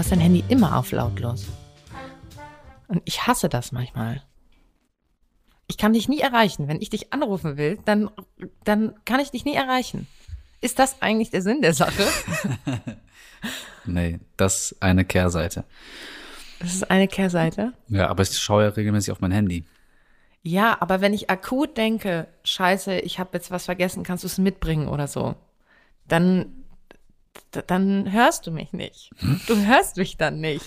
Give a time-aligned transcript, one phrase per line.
[0.00, 1.46] Hast dein Handy immer auf lautlos.
[2.88, 4.22] Und ich hasse das manchmal.
[5.66, 6.68] Ich kann dich nie erreichen.
[6.68, 8.10] Wenn ich dich anrufen will, dann,
[8.64, 10.06] dann kann ich dich nie erreichen.
[10.62, 12.02] Ist das eigentlich der Sinn der Sache?
[13.84, 15.64] nee, das ist eine Kehrseite.
[16.60, 17.74] Das ist eine Kehrseite?
[17.88, 19.66] Ja, aber ich schaue ja regelmäßig auf mein Handy.
[20.42, 24.38] Ja, aber wenn ich akut denke, scheiße, ich habe jetzt was vergessen, kannst du es
[24.38, 25.34] mitbringen oder so,
[26.08, 26.59] dann
[27.66, 29.10] dann hörst du mich nicht.
[29.46, 30.64] Du hörst mich dann nicht.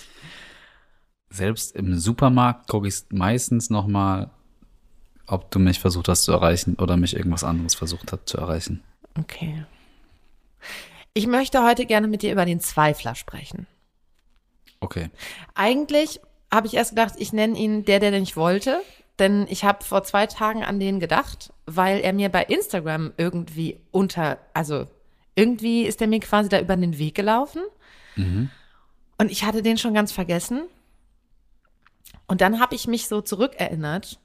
[1.29, 4.29] Selbst im Supermarkt gucke ich meistens noch mal,
[5.25, 8.83] ob du mich versucht hast zu erreichen oder mich irgendwas anderes versucht hat zu erreichen.
[9.19, 9.65] Okay.
[11.13, 13.67] Ich möchte heute gerne mit dir über den Zweifler sprechen.
[14.79, 15.09] Okay.
[15.55, 16.19] Eigentlich
[16.51, 18.81] habe ich erst gedacht, ich nenne ihn der, der nicht wollte,
[19.19, 23.79] denn ich habe vor zwei Tagen an den gedacht, weil er mir bei Instagram irgendwie
[23.91, 24.87] unter, also
[25.35, 27.61] irgendwie ist er mir quasi da über den Weg gelaufen.
[28.15, 28.49] Mhm.
[29.17, 30.63] Und ich hatte den schon ganz vergessen.
[32.27, 34.19] Und dann habe ich mich so zurückerinnert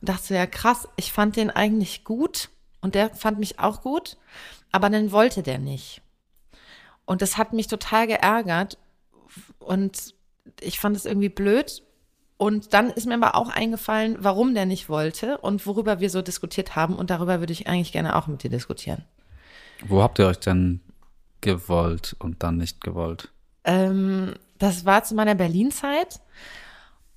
[0.00, 2.48] und dachte ja krass, ich fand den eigentlich gut
[2.80, 4.16] und der fand mich auch gut,
[4.72, 6.02] aber dann wollte der nicht.
[7.04, 8.78] Und das hat mich total geärgert
[9.58, 10.14] und
[10.60, 11.82] ich fand es irgendwie blöd.
[12.36, 16.22] Und dann ist mir aber auch eingefallen, warum der nicht wollte und worüber wir so
[16.22, 16.96] diskutiert haben.
[16.96, 19.04] Und darüber würde ich eigentlich gerne auch mit dir diskutieren.
[19.86, 20.80] Wo habt ihr euch denn
[21.40, 23.30] gewollt und dann nicht gewollt?
[23.64, 26.20] Ähm, das war zu meiner Berlin-Zeit.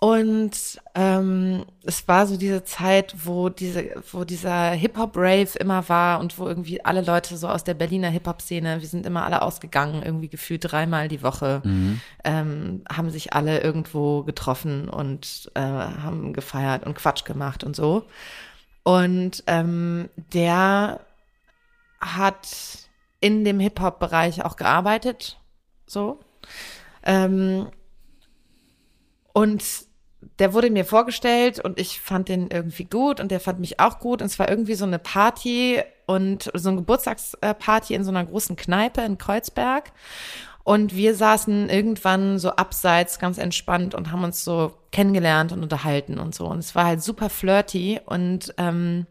[0.03, 6.37] Und ähm, es war so diese Zeit, wo diese, wo dieser Hip-Hop-Rave immer war und
[6.37, 10.27] wo irgendwie alle Leute so aus der Berliner Hip-Hop-Szene, wir sind immer alle ausgegangen, irgendwie
[10.27, 12.01] gefühlt dreimal die Woche, mhm.
[12.25, 18.03] ähm, haben sich alle irgendwo getroffen und äh, haben gefeiert und Quatsch gemacht und so.
[18.83, 20.99] Und ähm, der
[22.03, 22.47] hat
[23.19, 25.39] in dem Hip-Hop-Bereich auch gearbeitet,
[25.85, 26.19] so.
[27.03, 27.67] Ähm,
[29.33, 29.63] und
[30.39, 33.99] der wurde mir vorgestellt und ich fand den irgendwie gut und der fand mich auch
[33.99, 34.21] gut.
[34.21, 38.55] Und es war irgendwie so eine Party und so eine Geburtstagsparty in so einer großen
[38.55, 39.91] Kneipe in Kreuzberg.
[40.63, 46.19] Und wir saßen irgendwann so abseits ganz entspannt und haben uns so kennengelernt und unterhalten
[46.19, 46.47] und so.
[46.47, 49.05] Und es war halt super flirty und ähm,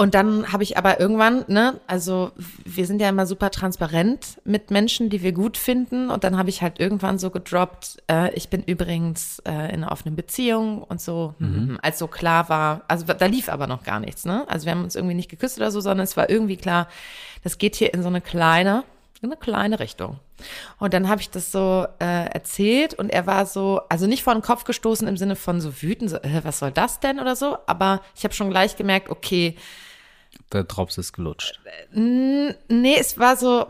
[0.00, 2.32] und dann habe ich aber irgendwann, ne, also
[2.64, 6.08] wir sind ja immer super transparent mit Menschen, die wir gut finden.
[6.08, 9.92] Und dann habe ich halt irgendwann so gedroppt, äh, ich bin übrigens äh, in einer
[9.92, 11.78] offenen Beziehung und so, mhm.
[11.82, 14.46] als so klar war, also da lief aber noch gar nichts, ne?
[14.48, 16.88] Also wir haben uns irgendwie nicht geküsst oder so, sondern es war irgendwie klar,
[17.44, 18.84] das geht hier in so eine kleine,
[19.20, 20.18] in eine kleine Richtung.
[20.78, 24.32] Und dann habe ich das so äh, erzählt und er war so, also nicht vor
[24.32, 27.36] den Kopf gestoßen im Sinne von so wütend, so, äh, was soll das denn oder
[27.36, 29.56] so, aber ich habe schon gleich gemerkt, okay,
[30.52, 31.60] der Drops ist gelutscht.
[31.92, 33.66] Nee, es war so,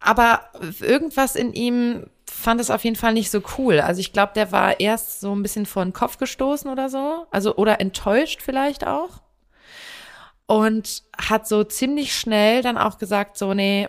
[0.00, 0.42] aber
[0.80, 3.80] irgendwas in ihm fand es auf jeden Fall nicht so cool.
[3.80, 7.26] Also ich glaube, der war erst so ein bisschen vor den Kopf gestoßen oder so.
[7.30, 9.22] Also, oder enttäuscht vielleicht auch.
[10.46, 13.88] Und hat so ziemlich schnell dann auch gesagt, so, nee,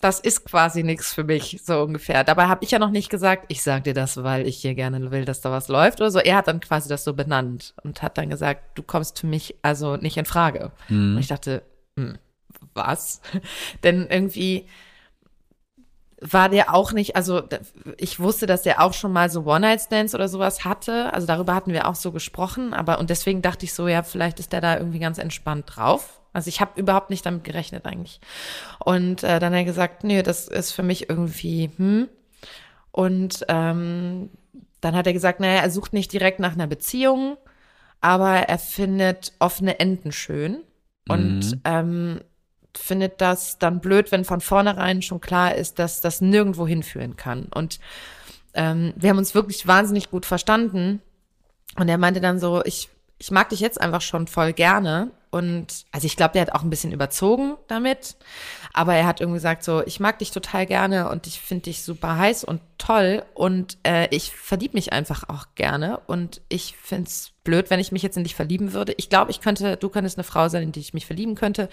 [0.00, 2.22] das ist quasi nichts für mich, so ungefähr.
[2.22, 5.10] Dabei habe ich ja noch nicht gesagt, ich sag dir das, weil ich hier gerne
[5.10, 6.18] will, dass da was läuft oder so.
[6.18, 9.56] Er hat dann quasi das so benannt und hat dann gesagt, du kommst für mich
[9.62, 10.72] also nicht in Frage.
[10.88, 11.14] Mhm.
[11.14, 11.62] Und ich dachte,
[11.98, 12.18] hm,
[12.74, 13.22] was?
[13.84, 14.66] Denn irgendwie
[16.20, 17.42] war der auch nicht, also
[17.98, 21.12] ich wusste, dass der auch schon mal so One-Night-Stands oder sowas hatte.
[21.12, 24.40] Also darüber hatten wir auch so gesprochen, aber und deswegen dachte ich so, ja, vielleicht
[24.40, 26.20] ist der da irgendwie ganz entspannt drauf.
[26.36, 28.20] Also ich habe überhaupt nicht damit gerechnet eigentlich.
[28.78, 32.10] Und äh, dann hat er gesagt, nee, das ist für mich irgendwie, hm.
[32.92, 34.28] Und ähm,
[34.82, 37.38] dann hat er gesagt, naja, er sucht nicht direkt nach einer Beziehung,
[38.02, 40.62] aber er findet offene Enden schön.
[41.08, 41.60] Und mhm.
[41.64, 42.20] ähm,
[42.76, 47.46] findet das dann blöd, wenn von vornherein schon klar ist, dass das nirgendwo hinführen kann.
[47.46, 47.80] Und
[48.52, 51.00] ähm, wir haben uns wirklich wahnsinnig gut verstanden.
[51.76, 55.84] Und er meinte dann so, ich, ich mag dich jetzt einfach schon voll gerne Und
[55.92, 58.16] also ich glaube, der hat auch ein bisschen überzogen damit.
[58.72, 61.82] Aber er hat irgendwie gesagt, so, ich mag dich total gerne und ich finde dich
[61.82, 63.22] super heiß und toll.
[63.34, 66.00] Und äh, ich verlieb mich einfach auch gerne.
[66.06, 68.94] Und ich finde es blöd, wenn ich mich jetzt in dich verlieben würde.
[68.96, 71.68] Ich glaube, ich könnte, du könntest eine Frau sein, in die ich mich verlieben könnte.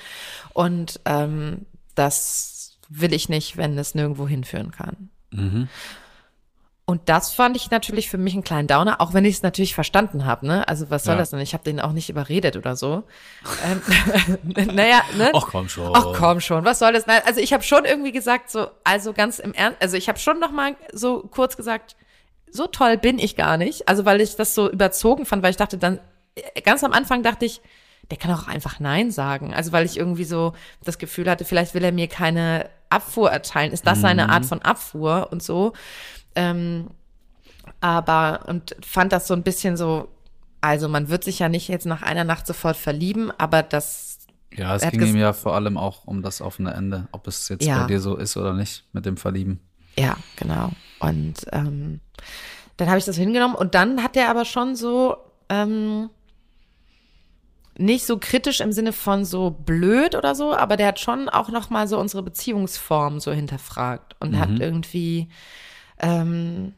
[0.53, 5.09] Und ähm, das will ich nicht, wenn es nirgendwo hinführen kann.
[5.31, 5.69] Mhm.
[6.85, 9.73] Und das fand ich natürlich für mich einen kleinen Downer, auch wenn ich es natürlich
[9.73, 10.45] verstanden habe.
[10.45, 10.67] Ne?
[10.67, 11.19] Also was soll Ja.
[11.19, 11.39] das denn?
[11.39, 13.03] Ich habe den auch nicht überredet oder so.
[13.65, 13.81] ähm,
[14.75, 15.31] naja, ne?
[15.33, 15.93] Ach komm schon.
[15.95, 17.07] Ach komm schon, was soll das?
[17.07, 20.19] Nein, Also ich habe schon irgendwie gesagt, so, also ganz im Ernst, also ich habe
[20.19, 21.95] schon noch mal so kurz gesagt,
[22.51, 23.87] so toll bin ich gar nicht.
[23.87, 25.99] Also weil ich das so überzogen fand, weil ich dachte dann,
[26.35, 27.61] äh, ganz am Anfang dachte ich,
[28.11, 29.53] der kann auch einfach Nein sagen.
[29.53, 30.51] Also weil ich irgendwie so
[30.83, 33.71] das Gefühl hatte, vielleicht will er mir keine Abfuhr erteilen.
[33.71, 35.71] Ist das seine Art von Abfuhr und so?
[36.35, 36.89] Ähm,
[37.81, 40.09] aber und fand das so ein bisschen so,
[40.61, 44.19] also man wird sich ja nicht jetzt nach einer Nacht sofort verlieben, aber das
[44.55, 47.65] Ja, es ging ihm ja vor allem auch um das offene Ende, ob es jetzt
[47.65, 47.81] Ja.
[47.81, 49.59] bei dir so ist oder nicht mit dem Verlieben.
[49.97, 50.71] Ja, genau.
[50.99, 51.99] Und ähm,
[52.77, 55.17] dann habe ich das hingenommen und dann hat er aber schon so
[55.49, 56.09] ähm,
[57.77, 61.49] nicht so kritisch im Sinne von so blöd oder so, aber der hat schon auch
[61.49, 65.27] noch mal so unsere Beziehungsform so hinterfragt und hat irgendwie
[66.03, 66.73] ähm,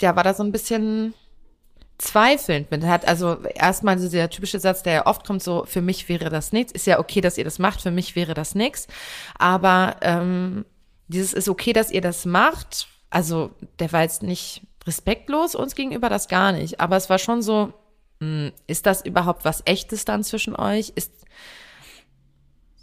[0.00, 1.14] der war da so ein bisschen
[1.98, 2.84] zweifelnd mit.
[2.84, 6.28] Hat also erstmal so der typische Satz, der ja oft kommt, so für mich wäre
[6.28, 6.72] das nichts.
[6.72, 8.88] Ist ja okay, dass ihr das macht, für mich wäre das nichts.
[9.38, 10.64] Aber ähm,
[11.06, 12.88] dieses ist okay, dass ihr das macht.
[13.10, 16.80] Also der war jetzt nicht respektlos uns gegenüber, das gar nicht.
[16.80, 17.72] Aber es war schon so,
[18.20, 20.92] mh, ist das überhaupt was Echtes dann zwischen euch?
[20.96, 21.12] Ist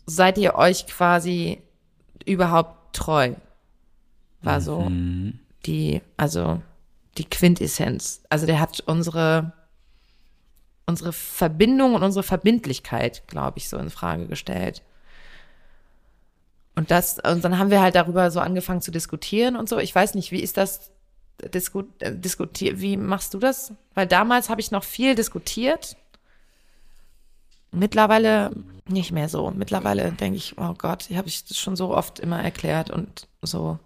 [0.06, 1.62] seid ihr euch quasi
[2.26, 3.34] überhaupt treu?
[4.42, 4.90] War so
[5.66, 6.62] die, also
[7.18, 8.22] die Quintessenz.
[8.30, 9.54] Also der hat unsere
[10.90, 14.82] unsere Verbindung und unsere Verbindlichkeit, glaube ich, so in Frage gestellt.
[16.76, 19.78] Und das, und dann haben wir halt darüber so angefangen zu diskutieren und so.
[19.78, 20.92] Ich weiß nicht, wie ist das
[21.54, 23.74] disku, äh, diskutiert, wie machst du das?
[23.94, 25.96] Weil damals habe ich noch viel diskutiert.
[27.72, 28.52] Mittlerweile
[28.88, 29.52] nicht mehr so.
[29.52, 33.78] Mittlerweile denke ich, oh Gott, habe ich das schon so oft immer erklärt und so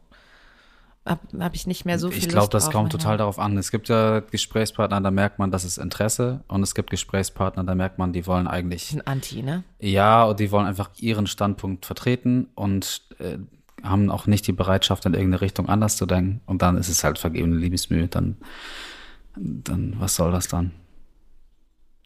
[1.05, 3.57] habe hab ich nicht mehr so viel ich glaube, das kommt total darauf an.
[3.57, 6.43] Es gibt ja Gesprächspartner, da merkt man, das ist Interesse.
[6.47, 9.63] Und es gibt Gesprächspartner, da merkt man, die wollen eigentlich, Ein Anti, ne?
[9.79, 13.37] ja, und die wollen einfach ihren Standpunkt vertreten und äh,
[13.83, 16.39] haben auch nicht die Bereitschaft, in irgendeine Richtung anders zu denken.
[16.45, 18.07] Und dann ist es halt vergebene Liebesmühe.
[18.07, 18.37] Dann,
[19.35, 20.71] dann, was soll das dann?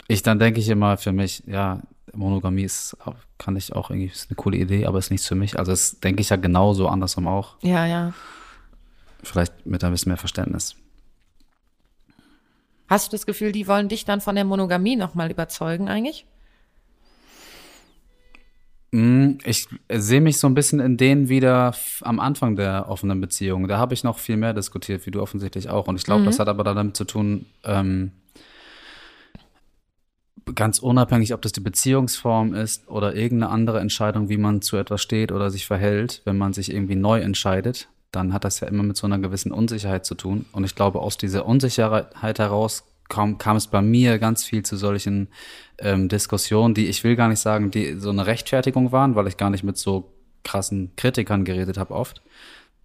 [0.08, 1.82] Ich, dann denke ich immer für mich, ja,
[2.14, 2.98] Monogamie ist,
[3.38, 5.60] kann ich auch irgendwie, ist eine coole Idee, aber ist nichts für mich.
[5.60, 7.58] Also das denke ich ja genauso andersrum auch.
[7.62, 8.14] Ja, ja.
[9.24, 10.76] Vielleicht mit ein bisschen mehr Verständnis.
[12.88, 16.26] Hast du das Gefühl, die wollen dich dann von der Monogamie nochmal überzeugen eigentlich?
[18.92, 23.68] Mm, Ich sehe mich so ein bisschen in denen wieder am Anfang der offenen Beziehung.
[23.68, 25.88] Da habe ich noch viel mehr diskutiert, wie du offensichtlich auch.
[25.88, 28.12] Und ich glaube, das hat aber damit zu tun, ähm,
[30.56, 35.02] ganz unabhängig, ob das die Beziehungsform ist oder irgendeine andere Entscheidung, wie man zu etwas
[35.02, 38.84] steht oder sich verhält, wenn man sich irgendwie neu entscheidet, dann hat das ja immer
[38.84, 40.46] mit so einer gewissen Unsicherheit zu tun.
[40.52, 44.76] Und ich glaube, aus dieser Unsicherheit heraus kam, kam es bei mir ganz viel zu
[44.76, 45.30] solchen
[45.80, 49.38] ähm, Diskussionen, die ich will gar nicht sagen, die so eine Rechtfertigung waren, weil ich
[49.38, 50.12] gar nicht mit so
[50.44, 52.22] krassen Kritikern geredet habe oft.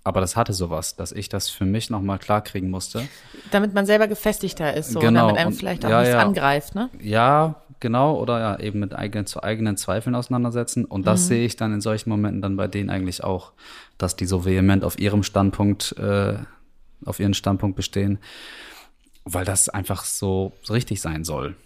[0.05, 3.07] Aber das hatte sowas, dass ich das für mich nochmal klarkriegen musste.
[3.53, 6.21] Damit man selber gefestigter ist, so, Genau, damit einem vielleicht auch ja, nichts ja.
[6.21, 6.91] angreift, ne?
[7.01, 10.85] Ja, genau, oder ja, eben mit eigenen, zu eigenen Zweifeln auseinandersetzen.
[10.85, 13.53] Und das sehe ich dann in solchen Momenten dann bei denen eigentlich auch,
[14.03, 16.35] dass die so vehement auf ihrem Standpunkt, äh,
[17.05, 18.19] auf ihren Standpunkt bestehen,
[19.25, 21.57] weil das einfach so, richtig sein soll,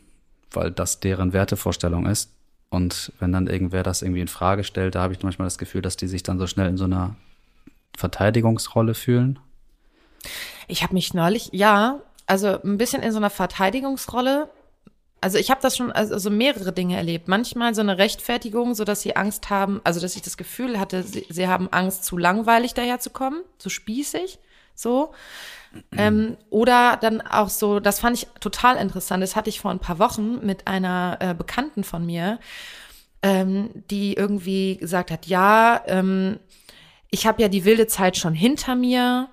[0.50, 2.30] weil das deren Wertevorstellung ist.
[2.68, 5.82] Und wenn dann irgendwer das irgendwie in Frage stellt, da habe ich manchmal das Gefühl,
[5.82, 7.16] dass die sich dann so schnell in so einer
[7.96, 9.38] Verteidigungsrolle fühlen.
[10.68, 14.48] Ich habe mich neulich, ja, also ein bisschen in so einer Verteidigungsrolle.
[15.20, 17.26] Also ich habe das schon, also so mehrere Dinge erlebt.
[17.26, 21.02] Manchmal so eine Rechtfertigung, so dass sie Angst haben, also dass ich das Gefühl hatte,
[21.02, 24.38] sie, sie haben Angst, zu langweilig daherzukommen, zu spießig,
[24.74, 25.12] so.
[25.96, 29.22] Ähm, oder dann auch so, das fand ich total interessant.
[29.22, 32.38] Das hatte ich vor ein paar Wochen mit einer äh, Bekannten von mir,
[33.22, 36.38] ähm, die irgendwie gesagt hat, ja, ähm,
[37.10, 39.28] ich habe ja die wilde Zeit schon hinter mir.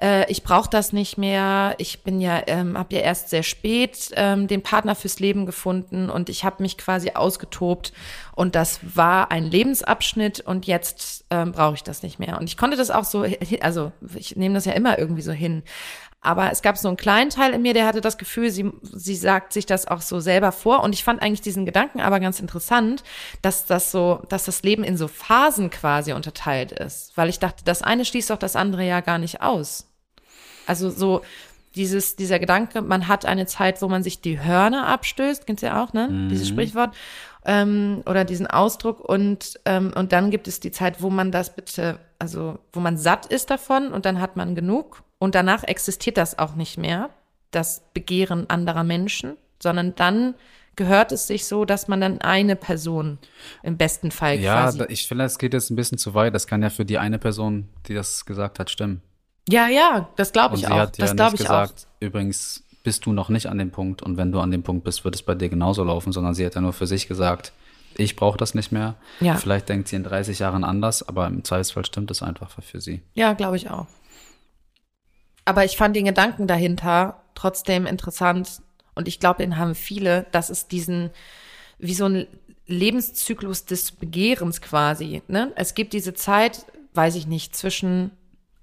[0.00, 1.74] Äh, ich brauche das nicht mehr.
[1.78, 6.10] Ich bin ja, ähm, habe ja erst sehr spät ähm, den Partner fürs Leben gefunden
[6.10, 7.92] und ich habe mich quasi ausgetobt
[8.34, 12.38] und das war ein Lebensabschnitt und jetzt ähm, brauche ich das nicht mehr.
[12.38, 13.24] Und ich konnte das auch so,
[13.60, 15.62] also ich nehme das ja immer irgendwie so hin.
[16.24, 19.14] Aber es gab so einen kleinen Teil in mir, der hatte das Gefühl, sie, sie
[19.14, 20.82] sagt sich das auch so selber vor.
[20.82, 23.04] Und ich fand eigentlich diesen Gedanken aber ganz interessant,
[23.42, 27.14] dass das so, dass das Leben in so Phasen quasi unterteilt ist.
[27.16, 29.86] Weil ich dachte, das eine schließt doch das andere ja gar nicht aus.
[30.66, 31.20] Also so
[31.74, 35.84] dieses, dieser Gedanke, man hat eine Zeit, wo man sich die Hörner abstößt, du ja
[35.84, 36.08] auch, ne?
[36.08, 36.28] Mhm.
[36.30, 36.94] Dieses Sprichwort.
[37.44, 41.54] Ähm, oder diesen Ausdruck und, ähm, und dann gibt es die Zeit, wo man das
[41.54, 46.16] bitte, also wo man satt ist davon und dann hat man genug und danach existiert
[46.16, 47.10] das auch nicht mehr,
[47.50, 50.34] das Begehren anderer Menschen, sondern dann
[50.76, 53.18] gehört es sich so, dass man dann eine Person
[53.62, 54.78] im besten Fall Ja, quasi.
[54.78, 56.34] da- ich finde, es geht jetzt ein bisschen zu weit.
[56.34, 59.00] Das kann ja für die eine Person, die das gesagt hat, stimmen.
[59.48, 60.70] ja, ja, das glaube ich auch.
[60.78, 61.62] hat ja das glaube nicht ich auch.
[61.62, 64.84] gesagt, übrigens bist du noch nicht an dem Punkt und wenn du an dem Punkt
[64.84, 67.52] bist, wird es bei dir genauso laufen, sondern sie hat ja nur für sich gesagt,
[67.96, 68.96] ich brauche das nicht mehr.
[69.20, 69.36] Ja.
[69.36, 73.00] Vielleicht denkt sie in 30 Jahren anders, aber im Zweifelsfall stimmt es einfach für sie.
[73.14, 73.86] Ja, glaube ich auch.
[75.44, 78.62] Aber ich fand den Gedanken dahinter trotzdem interessant
[78.94, 81.10] und ich glaube, den haben viele, dass es diesen,
[81.78, 82.26] wie so ein
[82.66, 85.52] Lebenszyklus des Begehrens quasi, ne?
[85.56, 88.10] Es gibt diese Zeit, weiß ich nicht, zwischen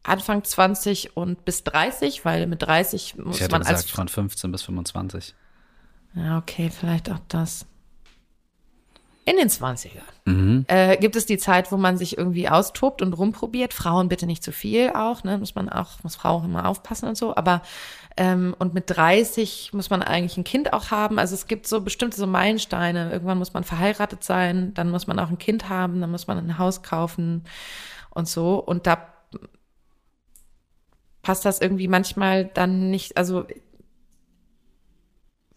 [0.03, 4.07] Anfang 20 und bis 30, weil mit 30 muss Ich hätte man gesagt als von
[4.07, 5.35] 15 bis 25.
[6.15, 7.67] Ja, okay, vielleicht auch das.
[9.25, 10.65] In den 20ern Mhm.
[10.67, 13.73] äh, gibt es die Zeit, wo man sich irgendwie austobt und rumprobiert.
[13.73, 15.37] Frauen bitte nicht zu viel auch, ne?
[15.37, 17.35] Muss man auch, muss Frau auch immer aufpassen und so.
[17.35, 17.61] Aber
[18.17, 21.17] ähm, und mit 30 muss man eigentlich ein Kind auch haben.
[21.19, 23.11] Also es gibt so bestimmte so Meilensteine.
[23.11, 26.37] Irgendwann muss man verheiratet sein, dann muss man auch ein Kind haben, dann muss man
[26.37, 27.43] ein Haus kaufen
[28.09, 28.55] und so.
[28.55, 29.07] Und da
[31.21, 33.45] passt das irgendwie manchmal dann nicht, also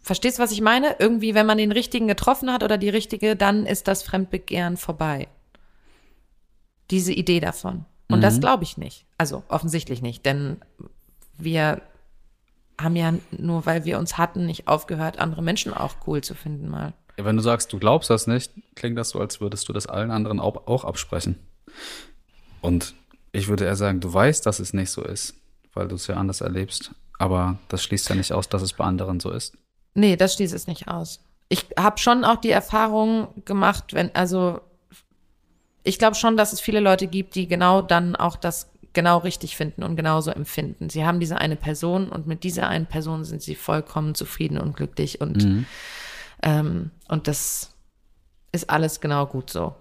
[0.04, 0.96] Verstehst du, was ich meine?
[0.98, 5.28] Irgendwie, wenn man den richtigen getroffen hat oder die richtige, dann ist das Fremdbegehren vorbei.
[6.90, 7.86] Diese Idee davon.
[8.08, 9.06] Und das glaube ich nicht.
[9.16, 10.58] Also offensichtlich nicht, denn
[11.38, 11.80] wir
[12.78, 16.68] haben ja nur, weil wir uns hatten, nicht aufgehört, andere Menschen auch cool zu finden
[16.68, 16.92] mal.
[17.16, 19.86] Ja, wenn du sagst, du glaubst das nicht, klingt das so, als würdest du das
[19.86, 21.38] allen anderen auch, auch absprechen.
[22.60, 22.94] Und
[23.32, 25.34] ich würde eher sagen, du weißt, dass es nicht so ist,
[25.72, 26.94] weil du es ja anders erlebst.
[27.18, 29.56] Aber das schließt ja nicht aus, dass es bei anderen so ist.
[29.94, 31.20] Nee, das schließt es nicht aus.
[31.48, 34.60] Ich habe schon auch die Erfahrung gemacht, wenn, also
[35.84, 39.56] ich glaube schon, dass es viele Leute gibt, die genau dann auch das genau richtig
[39.56, 40.88] finden und genauso empfinden.
[40.88, 44.76] Sie haben diese eine Person und mit dieser einen Person sind sie vollkommen zufrieden und
[44.76, 45.66] glücklich und,
[46.42, 47.74] ähm, und das
[48.52, 49.74] ist alles genau gut so.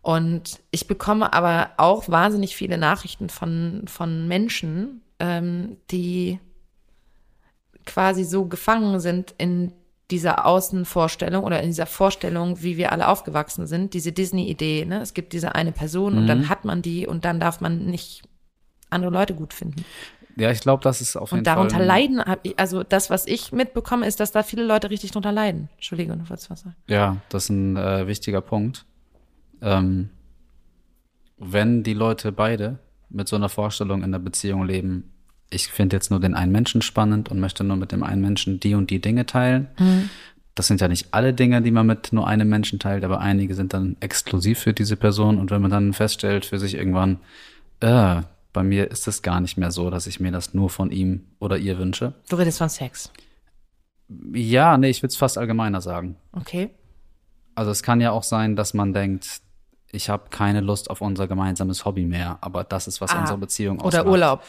[0.00, 6.38] Und ich bekomme aber auch wahnsinnig viele Nachrichten von, von Menschen, ähm, die
[7.88, 9.72] quasi so gefangen sind in
[10.10, 15.00] dieser Außenvorstellung oder in dieser Vorstellung, wie wir alle aufgewachsen sind, diese Disney-Idee, ne?
[15.00, 18.22] Es gibt diese eine Person und dann hat man die und dann darf man nicht
[18.88, 19.84] andere Leute gut finden.
[20.36, 21.84] Ja, ich glaube, das ist auf jeden Und darunter Fall.
[21.84, 25.68] leiden, ich, also das, was ich mitbekomme, ist, dass da viele Leute richtig drunter leiden.
[25.74, 26.76] Entschuldigung, du wolltest was sagen.
[26.86, 28.86] Ja, das ist ein äh, wichtiger Punkt.
[29.60, 30.10] Ähm,
[31.38, 32.78] wenn die Leute beide
[33.10, 35.12] mit so einer Vorstellung in der Beziehung leben,
[35.50, 38.60] ich finde jetzt nur den einen Menschen spannend und möchte nur mit dem einen Menschen
[38.60, 39.68] die und die Dinge teilen.
[40.54, 43.54] Das sind ja nicht alle Dinge, die man mit nur einem Menschen teilt, aber einige
[43.54, 45.38] sind dann exklusiv für diese Person.
[45.38, 47.18] Und wenn man dann feststellt für sich irgendwann,
[47.80, 50.90] äh, bei mir ist es gar nicht mehr so, dass ich mir das nur von
[50.90, 52.14] ihm oder ihr wünsche.
[52.28, 53.12] Du redest von Sex.
[54.32, 56.16] Ja, nee, ich würde es fast allgemeiner sagen.
[56.32, 56.70] Okay.
[57.54, 59.40] Also es kann ja auch sein, dass man denkt,
[59.90, 63.38] ich habe keine Lust auf unser gemeinsames Hobby mehr, aber das ist, was Ah, unsere
[63.38, 64.02] Beziehung ausmacht.
[64.02, 64.42] Oder Urlaub.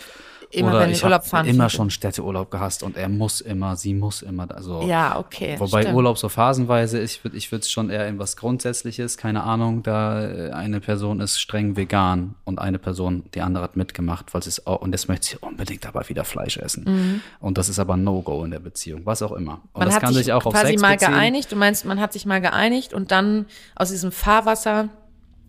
[0.52, 1.46] Immer Oder wenn ich Urlaub fahren.
[1.46, 5.56] immer schon Städteurlaub gehasst und er muss immer, sie muss immer, also Ja, okay.
[5.60, 5.96] Wobei stimmt.
[5.96, 9.44] Urlaub so phasenweise ist, ich würde ich würde es schon eher in was Grundsätzliches, keine
[9.44, 14.34] Ahnung, da äh, eine Person ist streng vegan und eine Person, die andere hat mitgemacht,
[14.34, 17.22] weil sie es auch, und jetzt möchte sie unbedingt aber wieder Fleisch essen.
[17.40, 19.54] Und das ist aber ein No-Go in der Beziehung, was auch immer.
[19.54, 19.70] Und Mhm.
[19.74, 21.12] man das hat kann sich auch auf quasi Sex mal beziehen.
[21.14, 21.52] geeinigt.
[21.52, 24.90] Du meinst, man hat sich mal geeinigt und dann aus diesem Fahrwasser,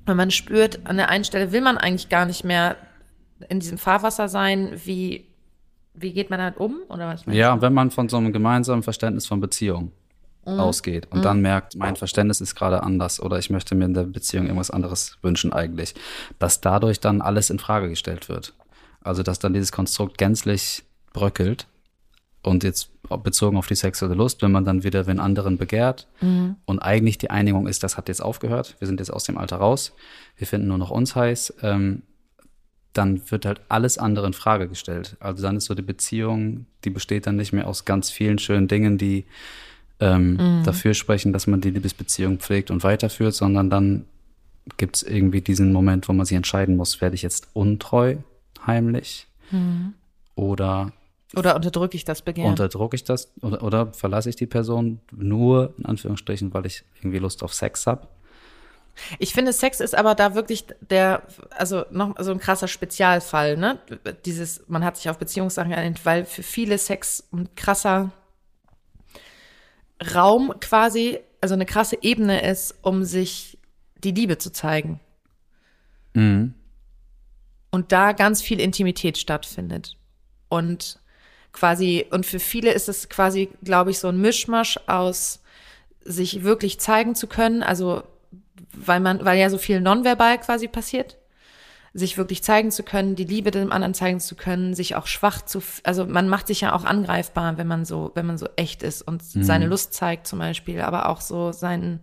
[0.05, 2.77] wenn man spürt, an der einen Stelle will man eigentlich gar nicht mehr
[3.49, 5.27] in diesem Fahrwasser sein, wie,
[5.95, 6.79] wie geht man damit um?
[6.89, 9.93] Oder was Ja, und wenn man von so einem gemeinsamen Verständnis von Beziehung
[10.45, 14.05] ausgeht und dann merkt, mein Verständnis ist gerade anders oder ich möchte mir in der
[14.05, 15.95] Beziehung irgendwas anderes wünschen eigentlich,
[16.39, 18.55] dass dadurch dann alles in Frage gestellt wird.
[19.03, 20.83] Also, dass dann dieses Konstrukt gänzlich
[21.13, 21.67] bröckelt
[22.43, 22.91] und jetzt
[23.23, 26.09] bezogen auf die sexuelle Lust, wenn man dann wieder den anderen begehrt
[26.65, 29.57] und eigentlich die Einigung ist, das hat jetzt aufgehört, wir sind jetzt aus dem Alter
[29.57, 29.95] raus,
[30.37, 32.03] wir finden nur noch uns heiß, ähm,
[32.93, 35.17] dann wird halt alles andere in Frage gestellt.
[35.21, 38.69] Also dann ist so die Beziehung, die besteht dann nicht mehr aus ganz vielen schönen
[38.69, 39.25] Dingen, die
[40.01, 44.07] ähm, dafür sprechen, dass man die Liebesbeziehung pflegt und weiterführt, sondern dann
[44.77, 48.17] gibt es irgendwie diesen Moment, wo man sich entscheiden muss, werde ich jetzt untreu
[48.67, 49.27] heimlich
[50.35, 50.93] oder
[51.35, 52.51] Oder unterdrücke ich das Begehren?
[52.51, 57.19] Unterdrücke ich das oder, oder verlasse ich die Person nur in Anführungsstrichen, weil ich irgendwie
[57.19, 58.09] Lust auf Sex habe?
[59.19, 63.79] Ich finde, Sex ist aber da wirklich der, also noch so ein krasser Spezialfall, ne?
[64.25, 68.13] Dieses, man hat sich auf Beziehungssachen geeinigt, weil für viele Sex ein krasser
[70.15, 73.59] Raum quasi, also eine krasse Ebene ist, um sich
[74.03, 75.01] die Liebe zu zeigen.
[76.15, 76.55] Mhm.
[77.71, 79.97] Und da ganz viel Intimität stattfindet.
[80.49, 80.99] Und
[81.53, 85.41] quasi, und für viele ist es quasi, glaube ich, so ein Mischmasch aus
[86.03, 88.03] sich wirklich zeigen zu können, also
[88.73, 91.17] weil man, weil ja so viel nonverbal quasi passiert,
[91.93, 95.43] sich wirklich zeigen zu können, die Liebe dem anderen zeigen zu können, sich auch schwach
[95.43, 98.83] zu, also man macht sich ja auch angreifbar, wenn man so, wenn man so echt
[98.83, 99.43] ist und Mhm.
[99.43, 102.01] seine Lust zeigt zum Beispiel, aber auch so seinen,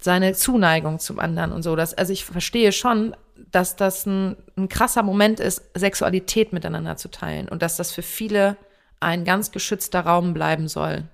[0.00, 1.74] seine Zuneigung zum anderen und so.
[1.74, 3.16] Das, also ich verstehe schon,
[3.50, 8.02] dass das ein, ein krasser Moment ist, Sexualität miteinander zu teilen und dass das für
[8.02, 8.56] viele
[9.00, 11.04] ein ganz geschützter Raum bleiben soll.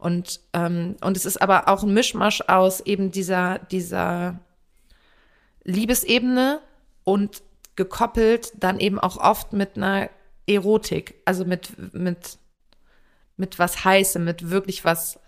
[0.00, 4.40] Und, ähm, und es ist aber auch ein Mischmasch aus eben dieser, dieser
[5.62, 6.60] Liebesebene
[7.04, 7.42] und
[7.76, 10.08] gekoppelt dann eben auch oft mit einer
[10.46, 12.38] Erotik, also mit, mit,
[13.36, 15.20] mit was Heißem, mit wirklich was,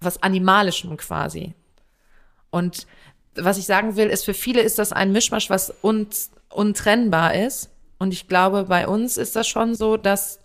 [0.00, 1.54] was Animalischem quasi.
[2.50, 2.86] Und
[3.34, 7.70] was ich sagen will, ist, für viele ist das ein Mischmasch, was uns untrennbar ist.
[7.98, 10.40] Und ich glaube, bei uns ist das schon so, dass,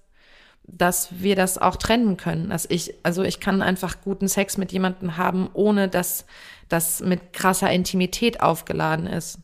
[0.68, 2.50] dass wir das auch trennen können.
[2.50, 6.26] Dass ich, also ich kann einfach guten Sex mit jemandem haben, ohne dass
[6.70, 9.40] das mit krasser Intimität aufgeladen ist.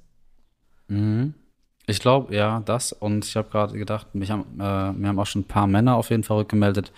[1.87, 2.93] Ich glaube, ja, das.
[2.93, 5.95] Und ich habe gerade gedacht, mich haben, äh, mir haben auch schon ein paar Männer
[5.95, 6.91] auf jeden Fall rückgemeldet,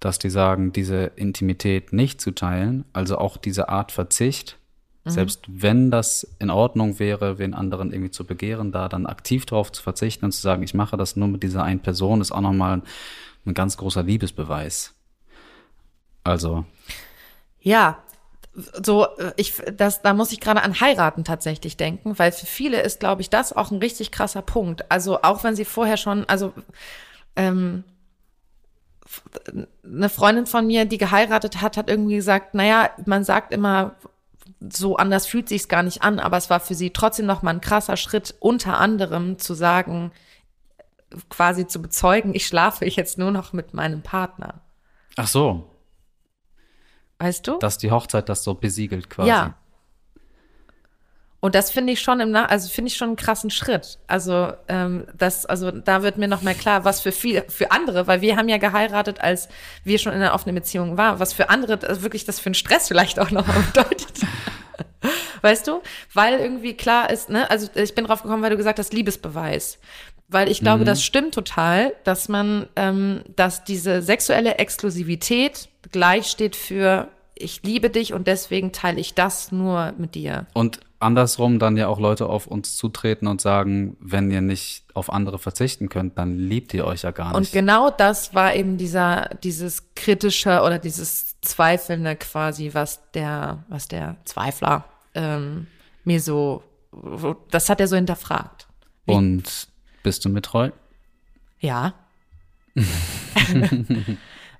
[0.00, 4.58] dass die sagen, diese Intimität nicht zu teilen, also auch diese Art Verzicht,
[5.04, 9.72] selbst wenn das in Ordnung wäre, wen anderen irgendwie zu begehren, da dann aktiv drauf
[9.72, 12.40] zu verzichten und zu sagen, ich mache das nur mit dieser einen Person, ist auch
[12.40, 12.82] nochmal ein,
[13.44, 14.94] ein ganz großer Liebesbeweis.
[16.24, 16.64] Also,
[17.60, 18.02] Ja,
[18.54, 22.82] so äh, ich das da muss ich gerade an heiraten tatsächlich denken, weil für viele
[22.82, 24.90] ist glaube ich das auch ein richtig krasser Punkt.
[24.90, 26.52] Also auch wenn sie vorher schon also
[27.36, 27.84] ähm,
[29.84, 33.96] eine Freundin von mir, die geheiratet hat, hat irgendwie gesagt, naja, man sagt immer
[34.70, 37.52] so anders fühlt sich's gar nicht an, aber es war für sie trotzdem noch mal
[37.52, 40.12] ein krasser Schritt, unter anderem zu sagen,
[41.28, 44.62] quasi zu bezeugen, ich schlafe jetzt nur noch mit meinem Partner.
[45.16, 45.68] ach so,
[47.18, 47.58] Weißt du?
[47.58, 49.28] dass die Hochzeit das so besiegelt quasi.
[49.28, 49.54] Ja.
[51.44, 53.98] Und das finde ich schon im Nach also finde ich schon einen krassen Schritt.
[54.06, 58.06] Also ähm, das, also da wird mir noch mal klar, was für viele, für andere,
[58.06, 59.48] weil wir haben ja geheiratet, als
[59.82, 62.54] wir schon in einer offenen Beziehung waren, was für andere das wirklich das für einen
[62.54, 64.20] Stress vielleicht auch noch bedeutet.
[65.42, 65.82] Weißt du?
[66.14, 69.78] Weil irgendwie klar ist, ne, also ich bin drauf gekommen, weil du gesagt hast, Liebesbeweis.
[70.32, 76.56] Weil ich glaube, das stimmt total, dass man, ähm, dass diese sexuelle Exklusivität gleich steht
[76.56, 80.46] für ich liebe dich und deswegen teile ich das nur mit dir.
[80.54, 85.12] Und andersrum dann ja auch Leute auf uns zutreten und sagen, wenn ihr nicht auf
[85.12, 87.52] andere verzichten könnt, dann liebt ihr euch ja gar Und nicht.
[87.52, 94.16] genau das war eben dieser, dieses kritische oder dieses Zweifelnde quasi, was der, was der
[94.24, 95.66] Zweifler ähm,
[96.04, 96.62] mir so,
[97.50, 98.68] das hat er so hinterfragt.
[99.06, 99.68] Und
[100.02, 100.70] bist du mir treu?
[101.60, 101.94] Ja.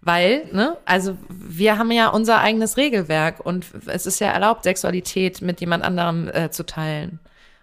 [0.04, 5.40] Weil, ne, also wir haben ja unser eigenes Regelwerk und es ist ja erlaubt, Sexualität
[5.42, 7.20] mit jemand anderem äh, zu teilen.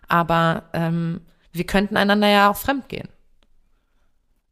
[0.07, 3.09] Aber ähm, wir könnten einander ja auch fremdgehen.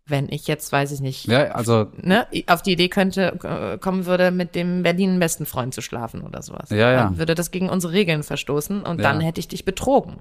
[0.05, 4.05] Wenn ich jetzt, weiß ich nicht, Ja, also, ne, auf die Idee könnte, äh, kommen
[4.05, 6.69] würde, mit dem Berlin besten Freund zu schlafen oder sowas.
[6.69, 7.03] Ja, ja.
[7.03, 9.27] Dann würde das gegen unsere Regeln verstoßen und dann Ja.
[9.27, 10.17] hätte ich dich betrogen.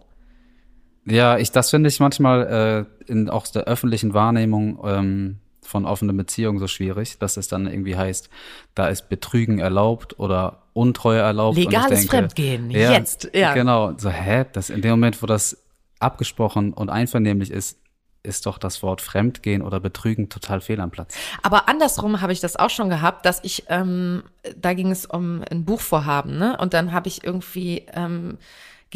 [1.07, 6.17] Ja, ich, das finde ich manchmal äh, in auch der öffentlichen Wahrnehmung ähm, von offenen
[6.17, 8.31] Beziehungen so schwierig, dass es dann irgendwie heißt,
[8.75, 11.57] da ist Betrügen erlaubt oder Untreue erlaubt.
[11.57, 13.55] Legales denke, Fremdgehen, ja, jetzt, ja.
[13.55, 14.45] Genau, so, hä?
[14.53, 15.57] Das in dem Moment, wo das
[15.99, 17.79] abgesprochen und einvernehmlich ist,
[18.23, 21.15] ist doch das Wort Fremdgehen oder Betrügen total fehl am Platz.
[21.43, 24.25] Aber andersrum habe ich das auch schon gehabt, dass ich, ähm,
[24.57, 26.57] da ging es um ein Buchvorhaben, ne?
[26.59, 28.39] Und dann habe ich irgendwie, ähm,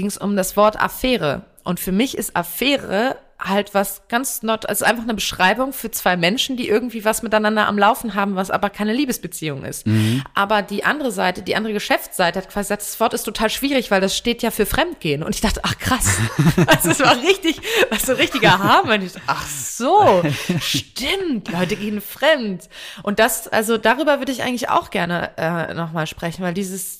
[0.00, 1.42] ging es um das Wort Affäre.
[1.62, 6.16] Und für mich ist Affäre halt was ganz not, also einfach eine Beschreibung für zwei
[6.16, 9.86] Menschen, die irgendwie was miteinander am Laufen haben, was aber keine Liebesbeziehung ist.
[10.34, 13.90] Aber die andere Seite, die andere Geschäftsseite hat quasi gesagt, das Wort ist total schwierig,
[13.90, 15.22] weil das steht ja für Fremdgehen.
[15.22, 16.18] Und ich dachte, ach krass,
[16.66, 17.60] also es war richtig,
[17.90, 20.22] was so richtiger dachte, ach so,
[20.60, 22.68] stimmt, Leute gehen fremd.
[23.02, 26.99] Und das, also darüber würde ich eigentlich auch gerne äh, nochmal sprechen, weil dieses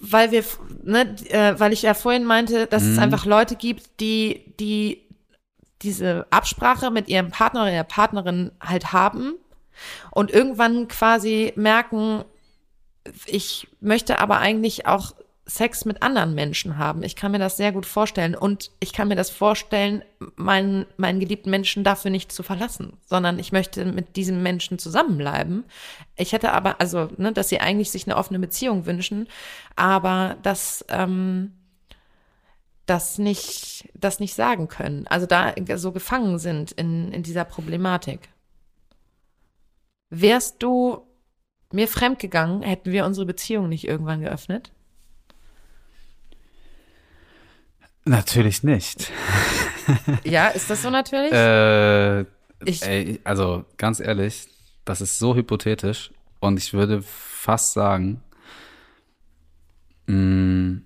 [0.00, 0.44] weil wir,
[0.82, 5.06] ne, äh, weil ich ja vorhin meinte, dass es einfach Leute gibt, die, die
[5.82, 9.34] diese Absprache mit ihrem Partner oder ihrer Partnerin halt haben
[10.10, 12.24] und irgendwann quasi merken,
[13.26, 15.14] ich möchte aber eigentlich auch
[15.50, 17.02] Sex mit anderen Menschen haben.
[17.02, 18.34] Ich kann mir das sehr gut vorstellen.
[18.34, 20.02] Und ich kann mir das vorstellen,
[20.36, 25.64] meinen, meinen geliebten Menschen dafür nicht zu verlassen, sondern ich möchte mit diesem Menschen zusammenbleiben.
[26.16, 29.28] Ich hätte aber, also, ne, dass sie eigentlich sich eine offene Beziehung wünschen,
[29.76, 31.52] aber dass, ähm,
[32.86, 35.06] das nicht, das nicht sagen können.
[35.06, 38.28] Also da so gefangen sind in, in dieser Problematik.
[40.10, 41.06] Wärst du
[41.72, 44.72] mir fremdgegangen, hätten wir unsere Beziehung nicht irgendwann geöffnet?
[48.10, 49.12] Natürlich nicht.
[50.24, 51.32] ja, ist das so natürlich?
[51.32, 52.22] Äh,
[52.64, 54.48] Ich- ey, also ganz ehrlich,
[54.84, 58.20] das ist so hypothetisch und ich würde fast sagen,
[60.06, 60.80] mh,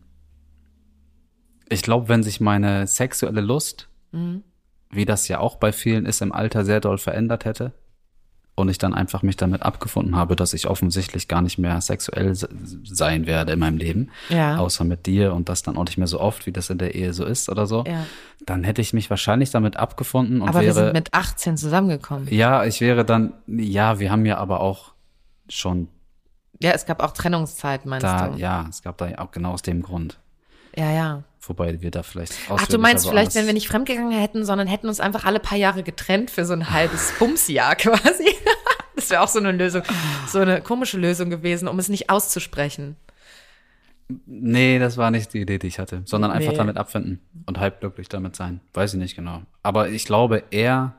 [1.71, 4.45] ich glaube, wenn sich meine sexuelle Lust, Mhm.
[4.91, 7.73] wie das ja auch bei vielen ist, im Alter sehr doll verändert hätte
[8.57, 12.35] und ich dann einfach mich damit abgefunden habe, dass ich offensichtlich gar nicht mehr sexuell
[12.37, 12.49] se-
[12.85, 14.59] sein werde in meinem Leben, Ja.
[14.59, 16.95] außer mit dir und das dann auch nicht mehr so oft, wie das in der
[16.95, 18.07] Ehe so ist oder so, Ja.
[18.47, 22.29] dann hätte ich mich wahrscheinlich damit abgefunden und Aber wir wäre sind mit 18 zusammengekommen.
[22.33, 24.93] ja, ich wäre dann, ja, wir haben ja aber auch
[25.49, 25.89] schon
[26.61, 28.39] Ja, es gab auch Trennungszeit, meinst da, du?
[28.39, 30.19] ja, es gab da auch genau aus dem Grund.
[30.77, 30.91] ja.
[30.93, 31.23] ja.
[31.47, 34.89] Wobei wir da vielleicht Ach, du meinst vielleicht, wenn wir nicht fremdgegangen hätten, sondern hätten
[34.89, 38.31] uns einfach alle paar Jahre getrennt für so ein halbes Bumsjahr quasi.
[39.05, 39.83] Das wäre auch so eine Lösung,
[40.27, 42.97] so eine komische Lösung gewesen, um es nicht auszusprechen.
[44.27, 46.59] Nee, das war nicht die Idee, die ich hatte, sondern einfach Nee.
[46.59, 48.61] damit abfinden und halb glücklich damit sein.
[48.75, 49.43] Weiß ich nicht genau.
[49.63, 50.95] Aber ich glaube eher,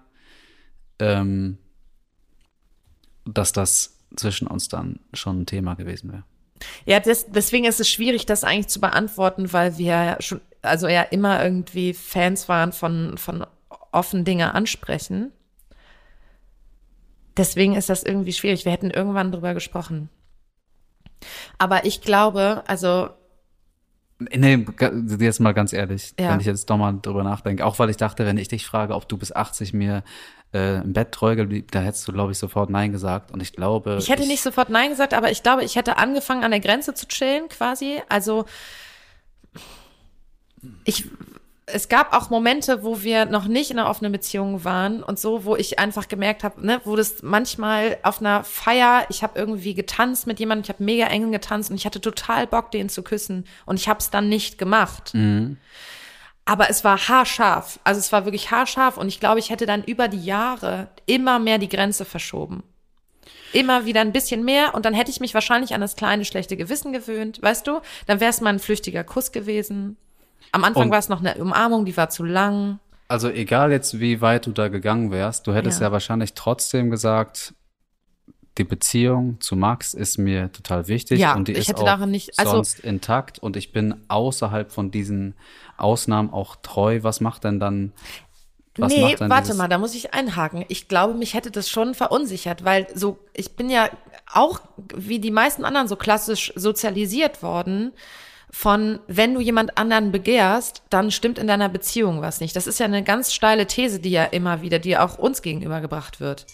[1.00, 1.58] ähm,
[3.26, 6.24] dass das zwischen uns dann schon ein Thema gewesen wäre.
[6.86, 10.88] Ja, das, deswegen ist es schwierig, das eigentlich zu beantworten, weil wir ja schon, also
[10.88, 13.46] ja immer irgendwie Fans waren von, von
[13.92, 15.32] offen Dinge ansprechen.
[17.38, 18.66] Deswegen ist das irgendwie schwierig.
[18.66, 20.10] Wir hätten irgendwann drüber gesprochen.
[21.58, 23.10] Aber ich glaube, also
[24.18, 24.66] Nee,
[25.20, 26.30] jetzt mal ganz ehrlich, Ja.
[26.32, 28.96] wenn ich jetzt doch mal drüber nachdenke, auch weil ich dachte, wenn ich dich frage,
[28.96, 30.04] ob du bis 80 mir
[30.54, 33.32] äh, im Bett treu geblieben, da hättest du, glaube ich, sofort Nein gesagt.
[33.32, 33.98] Und ich glaube.
[34.00, 36.94] Ich hätte nicht sofort Nein gesagt, aber ich glaube, ich hätte angefangen, an der Grenze
[36.94, 38.02] zu chillen, quasi.
[38.08, 38.46] Also,
[40.86, 41.10] ich,
[41.68, 45.46] es gab auch Momente, wo wir noch nicht in einer offenen Beziehung waren und so,
[45.46, 49.74] wo ich einfach gemerkt habe, ne, wo das manchmal auf einer Feier, ich habe irgendwie
[49.74, 53.02] getanzt mit jemandem, ich habe mega eng getanzt und ich hatte total Bock, den zu
[53.02, 55.12] küssen und ich habe es dann nicht gemacht.
[56.46, 57.80] Aber es war haarscharf.
[57.84, 61.40] Also es war wirklich haarscharf und ich glaube, ich hätte dann über die Jahre immer
[61.40, 62.62] mehr die Grenze verschoben.
[63.54, 66.58] Immer wieder ein bisschen mehr und dann hätte ich mich wahrscheinlich an das kleine schlechte
[66.58, 67.80] Gewissen gewöhnt, weißt du?
[68.06, 69.98] Dann wäre es mal ein flüchtiger Kuss gewesen.
[70.52, 72.80] Am Anfang war es noch eine Umarmung, die war zu lang.
[73.08, 75.88] Also egal jetzt, wie weit du da gegangen wärst, du hättest Ja.
[75.88, 77.54] ja, wahrscheinlich trotzdem gesagt,
[78.58, 82.06] die Beziehung zu Max ist mir total wichtig Ja, und die ich ist hätte auch
[82.06, 85.36] nicht- also- sonst intakt und ich bin außerhalb von diesen
[85.78, 87.00] Ausnahmen auch treu.
[87.02, 87.92] Was macht denn dann?
[88.78, 90.66] Was nee, macht denn warte mal, da muss ich einhaken.
[90.70, 93.90] Ich glaube, mich hätte das schon verunsichert, weil so, ich bin ja
[94.34, 94.62] auch
[94.96, 97.92] wie die meisten anderen so klassisch sozialisiert worden
[98.58, 102.56] von, wenn du jemand anderen begehrst, dann stimmt in deiner Beziehung was nicht.
[102.56, 106.22] Das ist ja eine ganz steile These, die ja immer wieder, die auch uns gegenübergebracht
[106.22, 106.46] wird.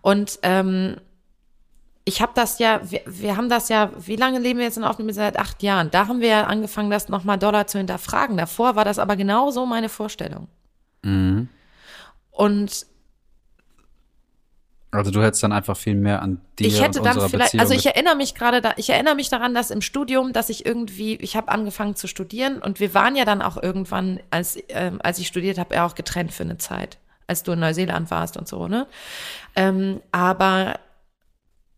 [0.00, 0.96] Und ähm,
[2.04, 4.84] ich habe das ja, wir, wir haben das ja, wie lange leben wir jetzt in
[4.84, 5.12] Aufnahme?
[5.12, 5.90] Seit acht Jahren.
[5.90, 8.36] Da haben wir ja angefangen, das nochmal Dollar zu hinterfragen.
[8.36, 10.46] Davor war das aber genau so meine Vorstellung.
[11.02, 11.48] Mhm.
[12.30, 12.86] Und
[14.94, 17.60] Also du hättest dann einfach viel mehr an dir ich hätte und dann vielleicht, Beziehung
[17.60, 20.64] also ich erinnere mich gerade da, ich erinnere mich daran, dass im Studium, dass ich
[20.64, 25.00] irgendwie, ich habe angefangen zu studieren und wir waren ja dann auch irgendwann, als, ähm,
[25.02, 28.36] als ich studiert habe, ja auch getrennt für eine Zeit, als du in Neuseeland warst
[28.36, 28.86] und so, ne?
[29.56, 30.74] Ähm, aber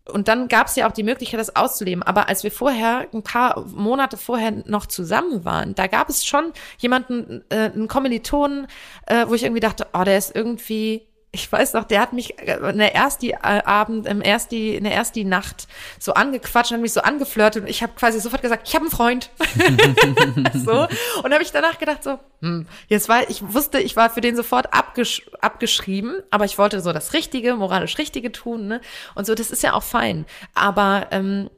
[0.08, 2.02] und dann gab es ja auch die Möglichkeit, das auszuleben.
[2.02, 6.52] Aber als wir vorher, ein paar Monate vorher noch zusammen waren, da gab es schon
[6.78, 8.68] jemanden, äh, einen Kommilitonen,
[9.06, 12.38] äh, wo ich irgendwie dachte, oh, der ist irgendwie, ich weiß noch, der hat mich
[12.38, 15.68] äh, in der ersten äh, Abend, im ersten, in der ersten Nacht
[15.98, 18.90] so angequatscht, hat mich so angeflirtet und ich habe quasi sofort gesagt, ich habe einen
[18.90, 19.30] Freund.
[20.54, 20.88] so
[21.22, 24.34] und habe ich danach gedacht so, hm, jetzt war ich wusste, ich war für den
[24.34, 28.80] sofort abgesch abgeschrieben, aber ich wollte so das Richtige, moralisch Richtige tun, ne?
[29.14, 30.24] Und so, das ist ja auch fein.
[30.54, 31.50] Aber ähm,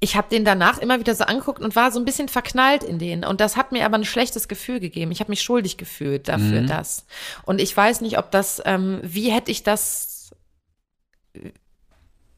[0.00, 2.98] ich habe den danach immer wieder so angeguckt und war so ein bisschen verknallt in
[2.98, 3.24] den.
[3.24, 5.10] Und das hat mir aber ein schlechtes Gefühl gegeben.
[5.10, 7.04] Ich habe mich schuldig gefühlt dafür, das.
[7.44, 10.30] Und ich weiß nicht, ob das, ähm, wie hätte ich das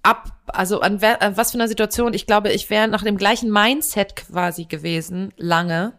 [0.03, 3.16] ab, also an, wer- an was für einer Situation, ich glaube, ich wäre nach dem
[3.18, 5.92] gleichen Mindset quasi gewesen, lange,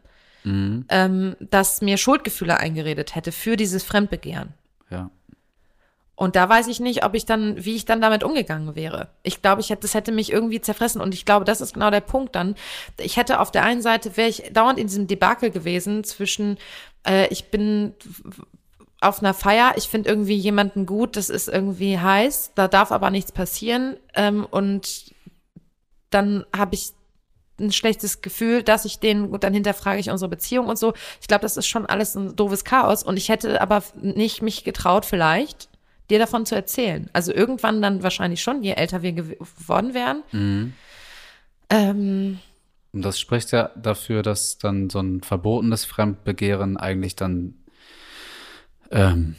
[0.43, 0.85] Mhm.
[0.89, 4.53] ähm, das mir Schuldgefühle eingeredet hätte für dieses Fremdbegehren.
[4.89, 5.11] Ja.
[6.21, 9.07] Und da weiß ich nicht, ob ich dann, wie ich dann damit umgegangen wäre.
[9.23, 11.01] Ich glaube, ich hätte, das hätte mich irgendwie zerfressen.
[11.01, 12.53] Und ich glaube, das ist genau der Punkt dann.
[12.99, 16.59] Ich hätte auf der einen Seite, wäre ich dauernd in diesem Debakel gewesen zwischen,
[17.07, 17.95] äh, ich bin
[18.99, 23.09] auf einer Feier, ich finde irgendwie jemanden gut, das ist irgendwie heiß, da darf aber
[23.09, 23.97] nichts passieren.
[24.13, 25.15] Ähm, und
[26.11, 26.91] dann habe ich
[27.59, 30.93] ein schlechtes Gefühl, dass ich den, und dann hinterfrage ich unsere Beziehung und so.
[31.19, 33.01] Ich glaube, das ist schon alles ein doofes Chaos.
[33.01, 35.70] Und ich hätte aber nicht mich getraut, vielleicht,
[36.11, 37.09] dir davon zu erzählen.
[37.13, 40.73] Also irgendwann dann wahrscheinlich schon, je älter wir geworden wären.
[41.69, 42.39] Ähm,
[42.91, 47.55] Und das spricht ja dafür, dass dann so ein verbotenes Fremdbegehren eigentlich dann
[48.91, 49.35] ähm,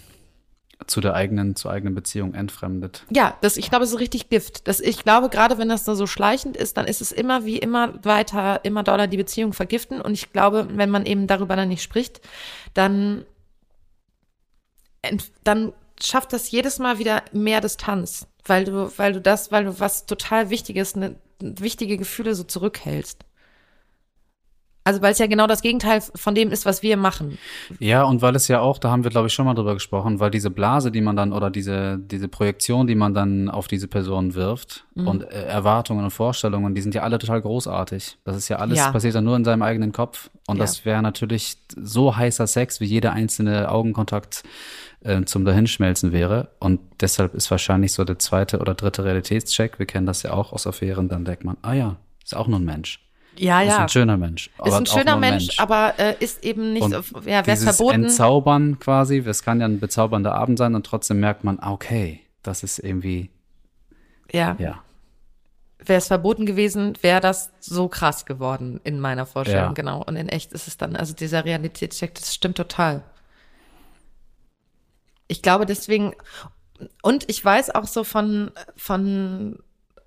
[0.87, 3.05] zu der eigenen, zur eigenen Beziehung entfremdet.
[3.11, 4.67] ja, das, ich glaube, es ist richtig Gift.
[4.67, 7.59] Das, ich glaube, gerade wenn das da so schleichend ist, dann ist es immer wie
[7.59, 10.01] immer weiter, immer doller die Beziehung vergiften.
[10.01, 12.21] Und ich glaube, wenn man eben darüber dann nicht spricht,
[12.75, 13.25] dann,
[15.45, 15.73] dann
[16.07, 20.07] schafft das jedes Mal wieder mehr Distanz, weil du, weil du das, weil du was
[20.07, 23.25] total Wichtiges, ne, wichtige Gefühle so zurückhältst.
[24.85, 27.39] Also weil es ja genau das Gegenteil von dem ist, was wir machen.
[27.79, 30.19] Ja, und weil es ja auch, da haben wir glaube ich schon mal drüber gesprochen,
[30.19, 33.87] weil diese Blase, die man dann oder diese diese Projektion, die man dann auf diese
[33.89, 38.19] Person wirft und äh, Erwartungen und Vorstellungen, die sind ja alle total großartig.
[38.25, 38.91] Das ist ja alles Ja.
[38.91, 40.63] passiert dann nur in seinem eigenen Kopf und Ja.
[40.65, 44.43] das wäre natürlich so heißer Sex, wie jeder einzelne Augenkontakt
[45.05, 49.87] äh, zum Dahinschmelzen wäre und deshalb ist wahrscheinlich so der zweite oder dritte Realitätscheck, wir
[49.87, 52.65] kennen das ja auch aus Affären, dann denkt man, ah ja, ist auch nur ein
[52.65, 52.99] Mensch.
[53.39, 53.79] Ja, Ist ja.
[53.79, 54.51] ein schöner Mensch.
[54.65, 56.93] Ist ein schöner ein Mensch, aber äh, ist eben nicht, und
[57.25, 58.05] ja, wäre verboten.
[58.05, 62.21] Entzaubern quasi, es kann ja ein bezaubernder Abend sein und trotzdem merkt man, ah, okay,
[62.43, 63.31] das ist irgendwie,
[64.33, 64.83] Ja, ja.
[65.79, 69.73] wäre es verboten gewesen, wäre das so krass geworden in meiner Vorstellung, Ja.
[69.73, 70.03] genau.
[70.05, 73.03] Und in echt ist es dann, also dieser Realitätscheck, das stimmt total.
[75.27, 76.15] Ich glaube deswegen,
[77.03, 79.59] und ich weiß auch so von, von,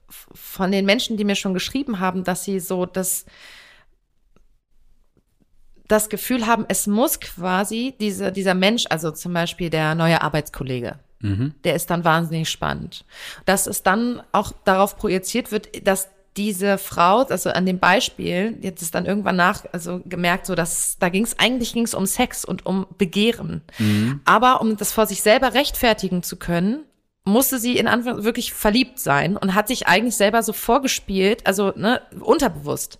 [0.09, 3.25] von den Menschen, die mir schon geschrieben haben, dass sie so das,
[5.87, 10.99] das Gefühl haben, es muss quasi diese, dieser Mensch, also zum Beispiel der neue Arbeitskollege,
[11.63, 13.05] der ist dann wahnsinnig spannend.
[13.45, 18.81] Dass es dann auch darauf projiziert wird, dass diese Frau, also an dem Beispiel, jetzt
[18.81, 22.05] ist dann irgendwann nach, also gemerkt, so dass da ging es eigentlich ging es um
[22.05, 23.61] Sex und um Begehren.
[24.25, 26.83] Aber um das vor sich selber rechtfertigen zu können,
[27.25, 31.73] musste sie in Anführungszeichen wirklich verliebt sein und hat sich eigentlich selber so vorgespielt, also
[31.75, 32.99] ne, unterbewusst.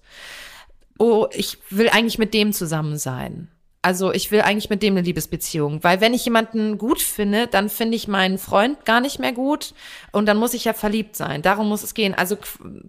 [0.97, 3.49] Oh, ich will eigentlich mit dem zusammen sein.
[3.85, 7.69] Also ich will eigentlich mit dem eine Liebesbeziehung, weil wenn ich jemanden gut finde, dann
[7.69, 9.75] finde ich meinen Freund gar nicht mehr gut
[10.11, 11.43] und dann muss ich ja verliebt sein.
[11.43, 12.15] Darum muss es gehen.
[12.15, 12.35] Also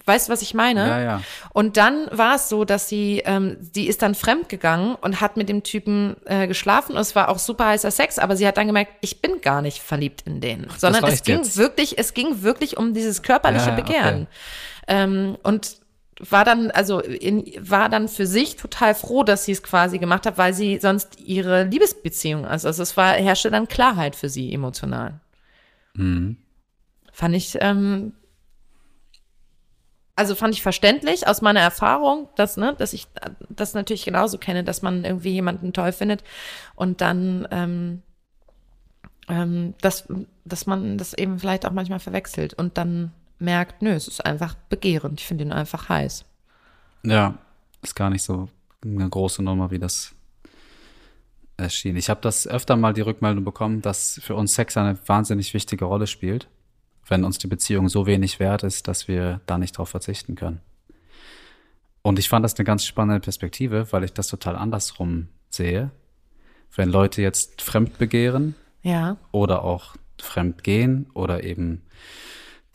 [0.06, 0.88] weißt du, was ich meine?
[0.88, 1.22] Ja, ja.
[1.52, 5.36] Und dann war es so, dass sie, ähm, die ist dann fremd gegangen und hat
[5.36, 8.56] mit dem Typen äh, geschlafen und es war auch super heißer Sex, aber sie hat
[8.56, 11.58] dann gemerkt, ich bin gar nicht verliebt in den, sondern es ging jetzt.
[11.58, 14.28] wirklich, es ging wirklich um dieses körperliche Ja, Begehren.
[14.88, 15.76] Ähm, und
[16.18, 20.26] war dann, also in, war dann für sich total froh, dass sie es quasi gemacht
[20.26, 24.52] hat, weil sie sonst ihre Liebesbeziehung, also, also es war, herrschte dann Klarheit für sie
[24.52, 25.20] emotional.
[27.12, 28.12] Fand ich, ähm,
[30.14, 33.06] also fand ich verständlich aus meiner Erfahrung, dass, ne, dass ich
[33.50, 36.24] das natürlich genauso kenne, dass man irgendwie jemanden toll findet
[36.74, 38.02] und dann, ähm,
[39.28, 40.08] ähm, dass,
[40.46, 44.54] dass man das eben vielleicht auch manchmal verwechselt und dann merkt, nö, es ist einfach
[44.68, 45.20] begehrend.
[45.20, 46.24] Ich finde ihn einfach heiß.
[47.04, 47.38] Ja,
[47.82, 48.48] ist gar nicht so
[48.84, 50.12] eine große Nummer, wie das
[51.56, 51.96] erschien.
[51.96, 55.84] Ich habe das öfter mal die Rückmeldung bekommen, dass für uns Sex eine wahnsinnig wichtige
[55.86, 56.48] Rolle spielt,
[57.08, 60.60] wenn uns die Beziehung so wenig wert ist, dass wir da nicht drauf verzichten können.
[62.02, 65.90] Und ich fand das eine ganz spannende Perspektive, weil ich das total andersrum sehe.
[66.74, 69.16] Wenn Leute jetzt fremd begehren, Ja.
[69.32, 71.82] oder auch fremd gehen oder eben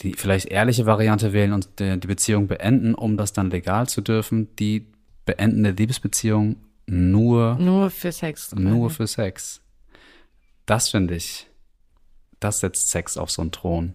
[0.02, 4.02] die vielleicht ehrliche Variante wählen und die, die Beziehung beenden, um das dann legal zu
[4.02, 4.88] dürfen, die
[5.26, 6.56] beenden eine Liebesbeziehung
[6.88, 8.54] nur, Nur für Sex.
[8.56, 9.62] nur für Sex.
[10.66, 11.48] Das finde ich,
[12.40, 13.94] das setzt Sex auf so einen Thron.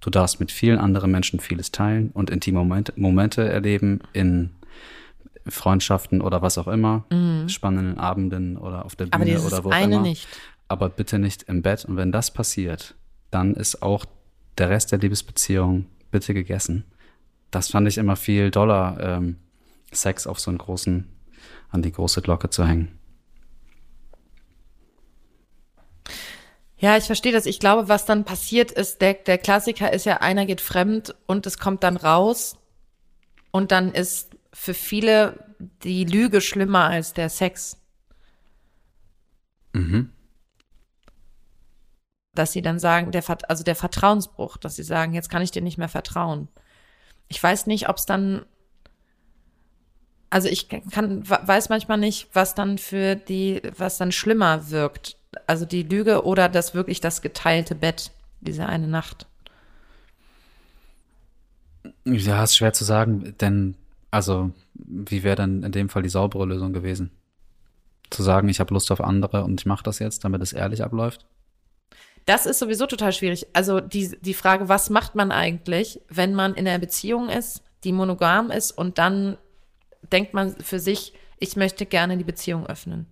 [0.00, 4.50] Du darfst mit vielen anderen Menschen vieles teilen und intime Momente, Momente erleben in
[5.46, 7.04] Freundschaften oder was auch immer,
[7.48, 9.46] spannenden Abenden oder auf der Bühne Mhm.
[9.46, 10.26] Oder wo auch immer nicht.
[10.68, 11.84] aber bitte nicht im Bett.
[11.84, 12.94] Und wenn das passiert,
[13.30, 14.04] dann ist auch
[14.58, 16.84] der Rest der Liebesbeziehung bitte gegessen.
[17.50, 19.36] Das fand ich immer viel doller, ähm,
[19.92, 21.08] Sex auf so einen großen,
[21.70, 22.98] an die große Glocke zu hängen.
[26.78, 27.46] Ja, ich verstehe das.
[27.46, 31.46] Ich glaube, was dann passiert ist, der, der Klassiker ist ja, einer geht fremd und
[31.46, 32.56] es kommt dann raus.
[33.50, 35.44] Und dann ist für viele
[35.82, 37.78] die Lüge schlimmer als der Sex.
[39.72, 40.10] Mhm.
[42.38, 45.60] Dass sie dann sagen, der, also der Vertrauensbruch, dass sie sagen, jetzt kann ich dir
[45.60, 46.46] nicht mehr vertrauen.
[47.26, 48.46] Ich weiß nicht, ob es dann,
[50.30, 55.16] also ich kann, weiß manchmal nicht, was dann für die, was dann schlimmer wirkt.
[55.48, 59.26] Also die Lüge oder das wirklich das geteilte Bett, diese eine Nacht.
[62.04, 63.74] Ja, ist schwer zu sagen, denn,
[64.12, 67.10] also, wie wäre dann in dem Fall die saubere Lösung gewesen?
[68.10, 70.84] Zu sagen, ich habe Lust auf andere und ich mache das jetzt, damit es ehrlich
[70.84, 71.26] abläuft?
[72.28, 73.46] Das ist sowieso total schwierig.
[73.54, 77.92] Also die, die Frage, was macht man eigentlich, wenn man in einer Beziehung ist, die
[77.92, 79.38] monogam ist und dann
[80.12, 83.06] denkt man für sich, ich möchte gerne die Beziehung öffnen.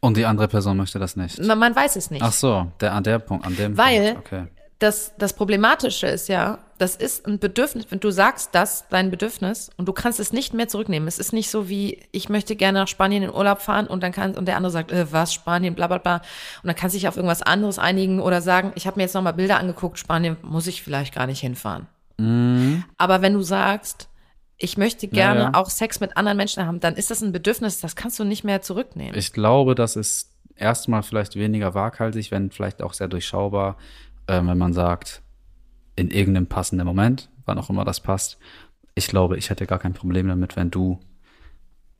[0.00, 1.42] Und die andere Person möchte das nicht.
[1.42, 2.22] Man, man weiß es nicht.
[2.22, 4.46] Ach so, der, an der Punkt, an dem Weil- Punkt, okay.
[4.80, 9.70] Das, das Problematische ist ja, das ist ein Bedürfnis, wenn du sagst das, dein Bedürfnis,
[9.76, 11.08] und du kannst es nicht mehr zurücknehmen.
[11.08, 14.12] Es ist nicht so wie, ich möchte gerne nach Spanien in Urlaub fahren und dann
[14.12, 16.16] kann, und der andere sagt, äh, was, Spanien, bla bla bla.
[16.16, 19.14] Und dann kannst du dich auf irgendwas anderes einigen oder sagen, ich habe mir jetzt
[19.14, 21.86] nochmal Bilder angeguckt, Spanien muss ich vielleicht gar nicht hinfahren.
[22.98, 24.08] Aber wenn du sagst,
[24.58, 25.54] ich möchte gerne ja.
[25.54, 28.42] auch Sex mit anderen Menschen haben, dann ist das ein Bedürfnis, das kannst du nicht
[28.42, 29.14] mehr zurücknehmen.
[29.14, 33.76] Ich glaube, das ist erstmal vielleicht weniger waghalsig, wenn vielleicht auch sehr durchschaubar,
[34.26, 35.22] äh, wenn man sagt,
[35.96, 38.38] in irgendeinem passenden Moment, wann auch immer das passt.
[38.94, 41.00] Ich glaube, ich hätte gar kein Problem damit, wenn du,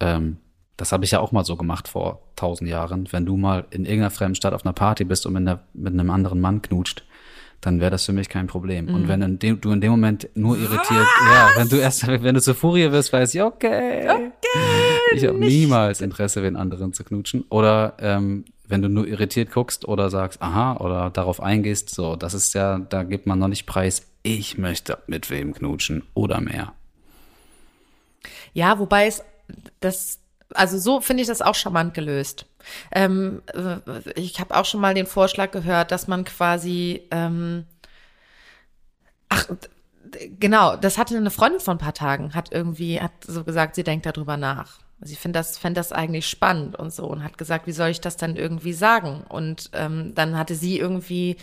[0.01, 0.39] ähm,
[0.77, 3.85] das habe ich ja auch mal so gemacht vor tausend Jahren, wenn du mal in
[3.85, 7.05] irgendeiner fremden Stadt auf einer Party bist und mit, einer, mit einem anderen Mann knutscht,
[7.63, 8.95] dann wäre das für mich kein Problem.
[8.95, 12.35] Und wenn in dem, du in dem Moment nur irritiert, ja, wenn du erst, wenn
[12.35, 14.31] du zur Furie wirst, weiß ich, okay,
[15.15, 17.45] ich habe niemals Interesse, wen anderen zu knutschen.
[17.49, 22.35] Oder ähm, wenn du nur irritiert guckst oder sagst, aha, oder darauf eingehst, so, das
[22.35, 26.73] ist ja, da gibt man noch nicht preis, ich möchte mit wem knutschen oder mehr.
[28.53, 29.23] Ja, wobei es
[29.81, 30.19] das,
[30.55, 32.47] also so finde ich das auch charmant gelöst.
[32.91, 37.67] Ähm, äh, ich habe auch schon mal den Vorschlag gehört, dass man quasi, ähm,
[39.29, 39.47] ach,
[40.41, 43.85] genau, das hatte eine Freundin von ein paar Tagen, hat irgendwie, hat so gesagt, sie
[43.85, 44.79] denkt darüber nach.
[45.01, 48.01] Sie findet das, fände das eigentlich spannend und so und hat gesagt, wie soll ich
[48.01, 49.25] das dann irgendwie sagen?
[49.29, 51.37] Und ähm, dann hatte sie irgendwie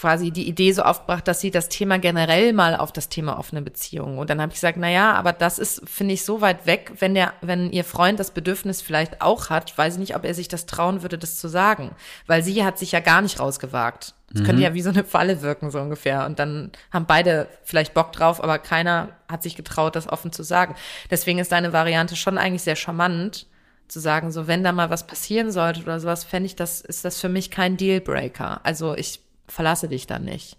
[0.00, 3.62] quasi die Idee so aufgebracht, dass sie das Thema generell mal auf das Thema offene
[3.62, 4.18] Beziehungen.
[4.18, 6.92] Und dann habe ich gesagt, na ja, aber das ist, finde ich, so weit weg,
[6.98, 10.34] wenn der, wenn ihr Freund das Bedürfnis vielleicht auch hat, weiß ich nicht, ob er
[10.34, 11.90] sich das trauen würde, das zu sagen.
[12.26, 14.14] Weil sie hat sich ja gar nicht rausgewagt.
[14.34, 16.24] Das könnte ja wie so eine Falle wirken, so ungefähr.
[16.24, 20.42] Und dann haben beide vielleicht Bock drauf, aber keiner hat sich getraut, das offen zu
[20.42, 20.74] sagen.
[21.10, 23.46] Deswegen ist deine Variante schon eigentlich sehr charmant,
[23.88, 27.04] zu sagen, so wenn da mal was passieren sollte oder sowas, fände ich, das ist
[27.04, 28.60] das für mich kein Dealbreaker.
[28.64, 29.20] Also ich
[29.52, 30.56] verlasse dich dann nicht.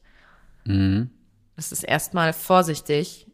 [0.66, 1.10] Mhm.
[1.56, 3.28] Das ist erstmal vorsichtig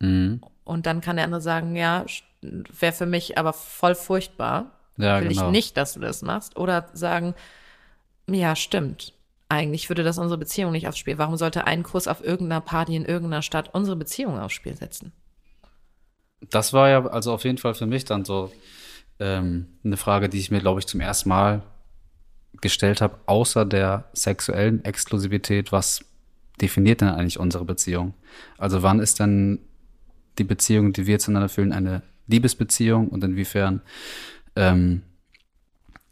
[0.00, 0.40] Mhm.
[0.64, 2.04] und dann kann der andere sagen, ja,
[2.42, 4.72] wäre für mich aber voll furchtbar.
[4.96, 5.46] Ja, Will genau.
[5.46, 6.56] ich nicht, dass du das machst.
[6.56, 7.34] Oder sagen,
[8.28, 9.12] ja, stimmt.
[9.48, 11.18] Eigentlich würde das unsere Beziehung nicht aufs Spiel.
[11.18, 15.12] Warum sollte ein Kuss auf irgendeiner Party in irgendeiner Stadt unsere Beziehung aufs Spiel setzen?
[16.50, 18.52] Das war ja also auf jeden Fall für mich dann so
[19.20, 21.62] ähm, eine Frage, die ich mir, glaube ich, zum ersten Mal
[22.60, 26.04] gestellt habe, außer der sexuellen Exklusivität, was
[26.60, 28.14] definiert denn eigentlich unsere Beziehung?
[28.58, 29.58] Also wann ist denn
[30.38, 33.82] die Beziehung, die wir zueinander fühlen, eine Liebesbeziehung und inwiefern
[34.56, 35.02] ähm,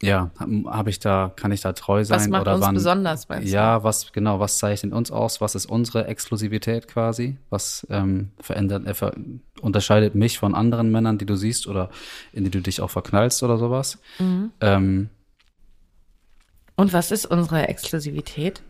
[0.03, 0.31] ja,
[0.67, 2.75] habe ich da, kann ich da treu sein Was macht oder uns wann?
[2.75, 3.53] besonders, meinst du?
[3.53, 5.39] Ja, was genau, was zeichnet uns aus?
[5.39, 7.37] Was ist unsere Exklusivität quasi?
[7.49, 9.13] Was ähm, verändert, äh, ver
[9.61, 11.89] unterscheidet mich von anderen Männern, die du siehst oder
[12.33, 13.97] in die du dich auch verknallst oder sowas?
[14.19, 14.51] Mhm.
[14.59, 15.09] Ähm,
[16.75, 18.61] Und was ist unsere Exklusivität?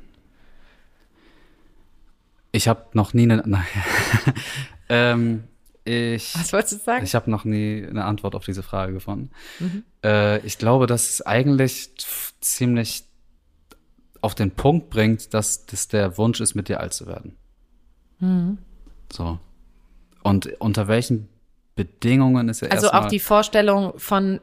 [2.53, 3.65] ich habe noch nie eine, nein,
[4.89, 5.43] ähm,
[5.83, 7.03] ich, Was wolltest du sagen?
[7.03, 9.31] ich habe noch nie eine Antwort auf diese Frage gefunden.
[9.59, 9.83] Mhm.
[10.03, 11.89] Äh, ich glaube, dass es eigentlich
[12.39, 13.03] ziemlich
[14.21, 17.35] auf den Punkt bringt, dass das der Wunsch ist, mit dir alt zu werden.
[18.19, 18.59] Mhm.
[19.11, 19.39] So.
[20.21, 21.27] Und unter welchen
[21.75, 24.39] Bedingungen ist er Also auch die Vorstellung von,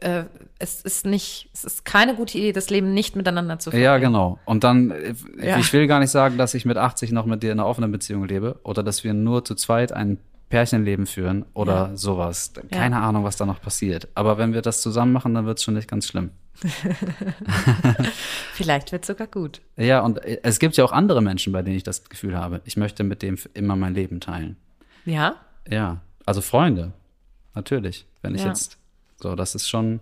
[0.00, 0.24] äh,
[0.58, 4.38] es ist nicht, es ist keine gute Idee, das Leben nicht miteinander zu Ja, genau.
[4.44, 5.58] Und dann, äh, Ja.
[5.58, 7.92] ich will gar nicht sagen, dass ich mit 80 noch mit dir in einer offenen
[7.92, 10.18] Beziehung lebe oder dass wir nur zu zweit ein
[10.48, 11.96] Pärchenleben führen oder Ja.
[11.96, 12.52] sowas.
[12.72, 14.08] Keine Ahnung, was da noch passiert.
[14.14, 16.30] Aber wenn wir das zusammen machen, dann wird es schon nicht ganz schlimm.
[18.54, 19.60] Vielleicht wird sogar gut.
[19.76, 22.60] Ja, und äh, es gibt ja auch andere Menschen, bei denen ich das Gefühl habe,
[22.64, 24.56] ich möchte mit dem immer mein Leben teilen.
[25.04, 25.36] Ja?
[25.68, 26.92] Ja, also Freunde,
[27.54, 28.06] natürlich.
[28.22, 28.48] Wenn ich Ja.
[28.48, 28.76] jetzt,
[29.20, 30.00] so, das ist schon,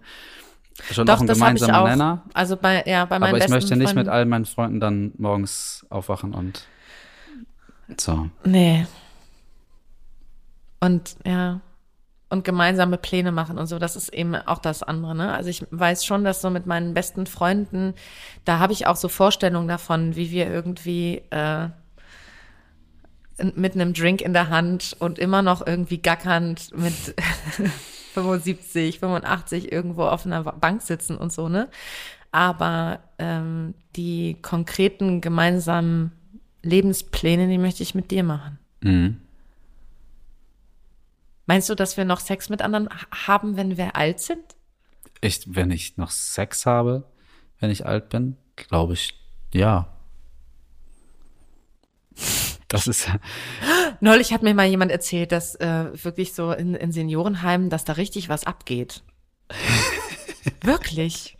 [0.91, 1.87] schon Doch, auch ein gemeinsamer auch.
[1.87, 2.23] Nenner.
[2.35, 5.13] Also bei, ja, bei meinen Aber ich möchte nicht Freunden, mit all meinen Freunden dann
[5.19, 6.67] morgens aufwachen und
[7.97, 8.29] so.
[8.45, 8.87] Nee.
[10.81, 11.61] Und ja,
[12.31, 15.15] und gemeinsame Pläne machen und so, das ist eben auch das andere.
[15.15, 15.33] Ne?
[15.33, 17.95] Also ich weiß schon, dass so mit meinen besten Freunden,
[18.45, 21.69] da habe ich auch so Vorstellungen davon, wie wir irgendwie äh,
[23.55, 27.15] mit einem Drink in der Hand und immer noch irgendwie gackernd mit
[28.23, 31.69] 75, 85 irgendwo auf einer Bank sitzen und so, ne?
[32.31, 36.13] Aber ähm, die konkreten gemeinsamen
[36.63, 38.59] Lebenspläne, die möchte ich mit dir machen.
[38.81, 39.21] Mhm.
[41.47, 42.91] Meinst du, dass wir noch Sex mit anderen
[43.27, 44.45] haben, wenn wir alt sind?
[45.23, 47.05] Ich, wenn ich noch Sex habe,
[47.59, 49.15] wenn ich alt bin, glaube ich,
[49.53, 49.89] ja.
[52.69, 53.09] Das ist.
[54.01, 57.95] Neulich hat mir mal jemand erzählt, dass äh, wirklich so in, in Seniorenheimen, dass da
[57.95, 59.03] richtig was abgeht.
[60.63, 61.37] wirklich.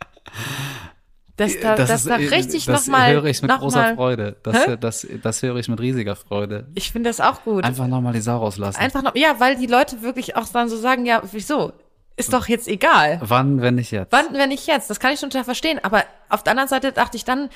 [1.37, 3.13] Dass da, das dass ist, da äh, richtig das nochmal.
[3.13, 4.37] höre ich mit noch großer mal, Freude.
[4.43, 4.77] Das, Hä?
[4.77, 6.67] das, das höre ich mit riesiger Freude.
[6.73, 7.63] Ich finde das auch gut.
[7.63, 8.79] Einfach nochmal die Sau rauslassen.
[8.79, 11.71] Einfach noch, ja, weil die Leute wirklich auch dann so sagen, ja, wieso?
[12.17, 13.19] Ist doch jetzt egal.
[13.23, 14.11] Wann, wenn nicht jetzt?
[14.11, 14.89] Wann, wenn nicht jetzt?
[14.89, 15.79] Das kann ich schon total verstehen.
[15.81, 17.49] Aber auf der anderen Seite dachte ich dann,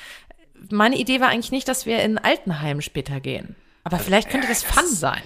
[0.70, 3.56] meine Idee war eigentlich nicht, dass wir in Altenheim später gehen.
[3.84, 5.22] Aber vielleicht könnte das Fun sein.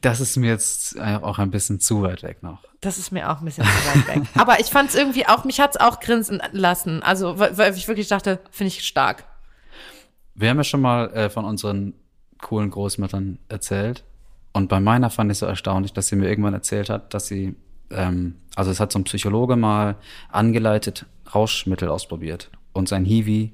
[0.00, 2.62] Das ist mir jetzt äh, auch ein bisschen zu weit weg noch.
[2.80, 4.28] Das ist mir auch ein bisschen zu weit weg.
[4.34, 7.02] Aber ich fand es irgendwie auch, mich hat's auch grinsen lassen.
[7.02, 9.24] Also, weil, weil ich wirklich dachte, finde ich stark.
[10.34, 11.94] Wir haben ja schon mal äh, von unseren
[12.40, 14.04] coolen Großmüttern erzählt.
[14.52, 17.56] Und bei meiner fand ich so erstaunlich, dass sie mir irgendwann erzählt hat, dass sie,
[17.90, 19.96] ähm, also es hat so ein Psychologe mal
[20.30, 22.50] angeleitet Rauschmittel ausprobiert.
[22.72, 23.52] Und sein Hiwi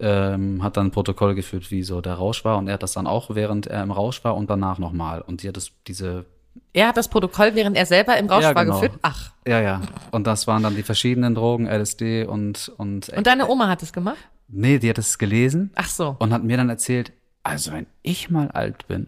[0.00, 2.58] ähm, hat dann ein Protokoll geführt, wie so der Rausch war.
[2.58, 5.20] Und er hat das dann auch, während er im Rausch war und danach nochmal.
[5.22, 6.26] Und die hat das, diese
[6.72, 8.80] Er hat das Protokoll, während er selber im Rausch Ja, war, genau.
[8.80, 8.98] geführt.
[9.02, 9.30] Ach.
[9.46, 9.80] Ja, ja.
[10.10, 13.92] Und das waren dann die verschiedenen Drogen, LSD und, und, Und deine Oma hat es
[13.92, 14.18] gemacht?
[14.48, 16.14] nee, die hat es gelesen Ach so.
[16.20, 17.12] und hat mir dann erzählt,
[17.46, 19.06] also wenn ich mal alt bin.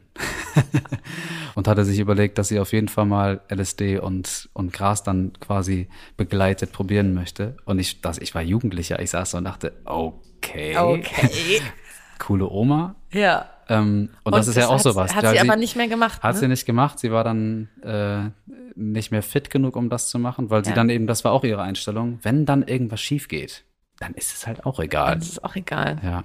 [1.54, 5.32] und hatte sich überlegt, dass sie auf jeden Fall mal LSD und, und Gras dann
[5.40, 7.56] quasi begleitet probieren möchte.
[7.64, 11.60] Und ich, das, ich war Jugendlicher, ich saß so und dachte, okay, Okay.
[12.18, 12.94] coole Oma.
[13.12, 13.48] ja.
[13.70, 15.14] Ähm, und, das ist ja auch sowas.
[15.14, 16.22] Hat Ja, sie aber nicht mehr gemacht.
[16.22, 16.40] Hat ne?
[16.40, 16.98] sie nicht gemacht.
[16.98, 18.30] Sie war dann äh,
[18.76, 20.76] nicht mehr fit genug, um das zu machen, weil sie Ja.
[20.76, 23.64] dann eben, das war auch ihre Einstellung, wenn dann irgendwas schief geht,
[23.98, 25.16] dann ist es halt auch egal.
[25.18, 25.98] Das ist auch egal.
[26.02, 26.24] Ja.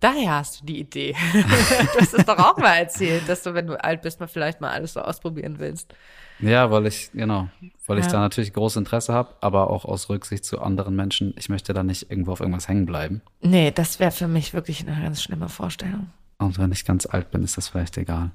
[0.00, 1.14] Daher hast du die Idee.
[1.32, 4.60] du hast es doch auch mal erzählt, dass du, wenn du alt bist, mal vielleicht
[4.60, 5.94] mal alles so ausprobieren willst.
[6.38, 7.48] Ja, weil ich, genau,
[7.86, 8.12] weil ich Ja.
[8.12, 11.34] da natürlich großes Interesse habe, aber auch aus Rücksicht zu anderen Menschen.
[11.36, 13.20] Ich möchte da nicht irgendwo auf irgendwas hängen bleiben.
[13.42, 16.08] Nee, das wäre für mich wirklich eine ganz schlimme Vorstellung.
[16.38, 18.30] Und wenn ich ganz alt bin, ist das vielleicht egal.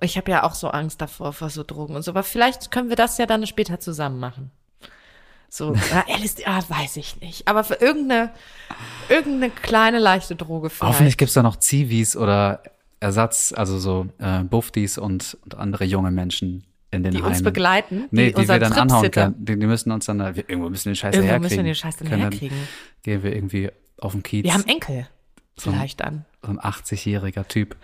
[0.00, 2.12] Ich habe ja auch so Angst davor, vor so Drogen und so.
[2.12, 4.52] Aber vielleicht können wir das ja dann später zusammen machen.
[5.48, 5.74] So,
[6.20, 7.48] LSD, ah, weiß ich nicht.
[7.48, 8.30] Aber für irgendeine,
[9.08, 10.92] irgendeine kleine, leichte Droge vielleicht.
[10.94, 12.62] Hoffentlich gibt's da noch Zivis oder
[13.00, 17.28] Ersatz, also so äh, Buftis und, und andere junge Menschen in den die Heimen.
[17.28, 19.34] uns begleiten, Nee, die, wir unseren dann anhauen können.
[19.38, 21.42] Die, die müssen uns dann, wir, irgendwo müssen wir den Scheiß Irgendwo herkriegen.
[21.42, 22.58] müssen wir den Scheiß dann Können herkriegen.
[23.02, 24.44] Gehen wir irgendwie auf den Kiez.
[24.44, 25.08] Wir haben Enkel.
[25.58, 26.24] So Vielleicht dann.
[26.42, 27.76] so ein 80-jähriger Typ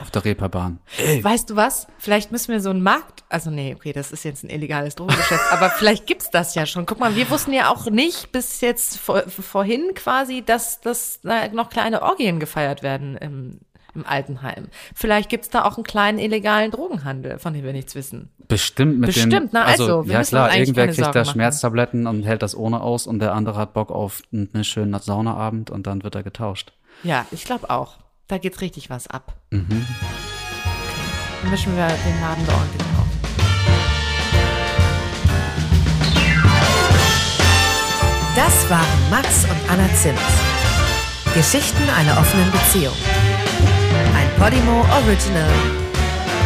[0.00, 0.78] auf der Reeperbahn.
[1.22, 1.86] Weißt du was?
[1.98, 5.44] Vielleicht müssen wir so einen Markt, also nee, okay, das ist jetzt ein illegales Drogengeschäft,
[5.50, 6.86] aber vielleicht gibt's das ja schon.
[6.86, 11.48] Guck mal, wir wussten ja auch nicht bis jetzt vor, vorhin quasi, dass, dass da
[11.48, 13.60] noch kleine Orgien gefeiert werden im,
[13.94, 14.68] im Altenheim.
[14.94, 18.30] Vielleicht gibt's da auch einen kleinen illegalen Drogenhandel, von dem wir nichts wissen.
[18.46, 21.32] Bestimmt mit den, Bestimmt, na also, wir ja klar, irgendwer kriegt Sorgen da machen.
[21.32, 25.70] Schmerztabletten und hält das ohne aus und der andere hat Bock auf einen schönen Saunaabend
[25.70, 26.72] und dann wird er getauscht.
[27.02, 27.98] Ja, ich glaube auch.
[28.28, 29.34] Da geht's richtig was ab.
[29.50, 29.64] Okay.
[31.40, 33.06] Dann mischen wir den Laden da ordentlich auf.
[38.36, 40.18] Das waren Max und Anna Zimt.
[41.34, 42.94] Geschichten einer offenen Beziehung.
[44.14, 45.50] Ein Podimo Original.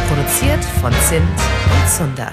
[0.08, 2.32] Produziert von Zimt und Zunder.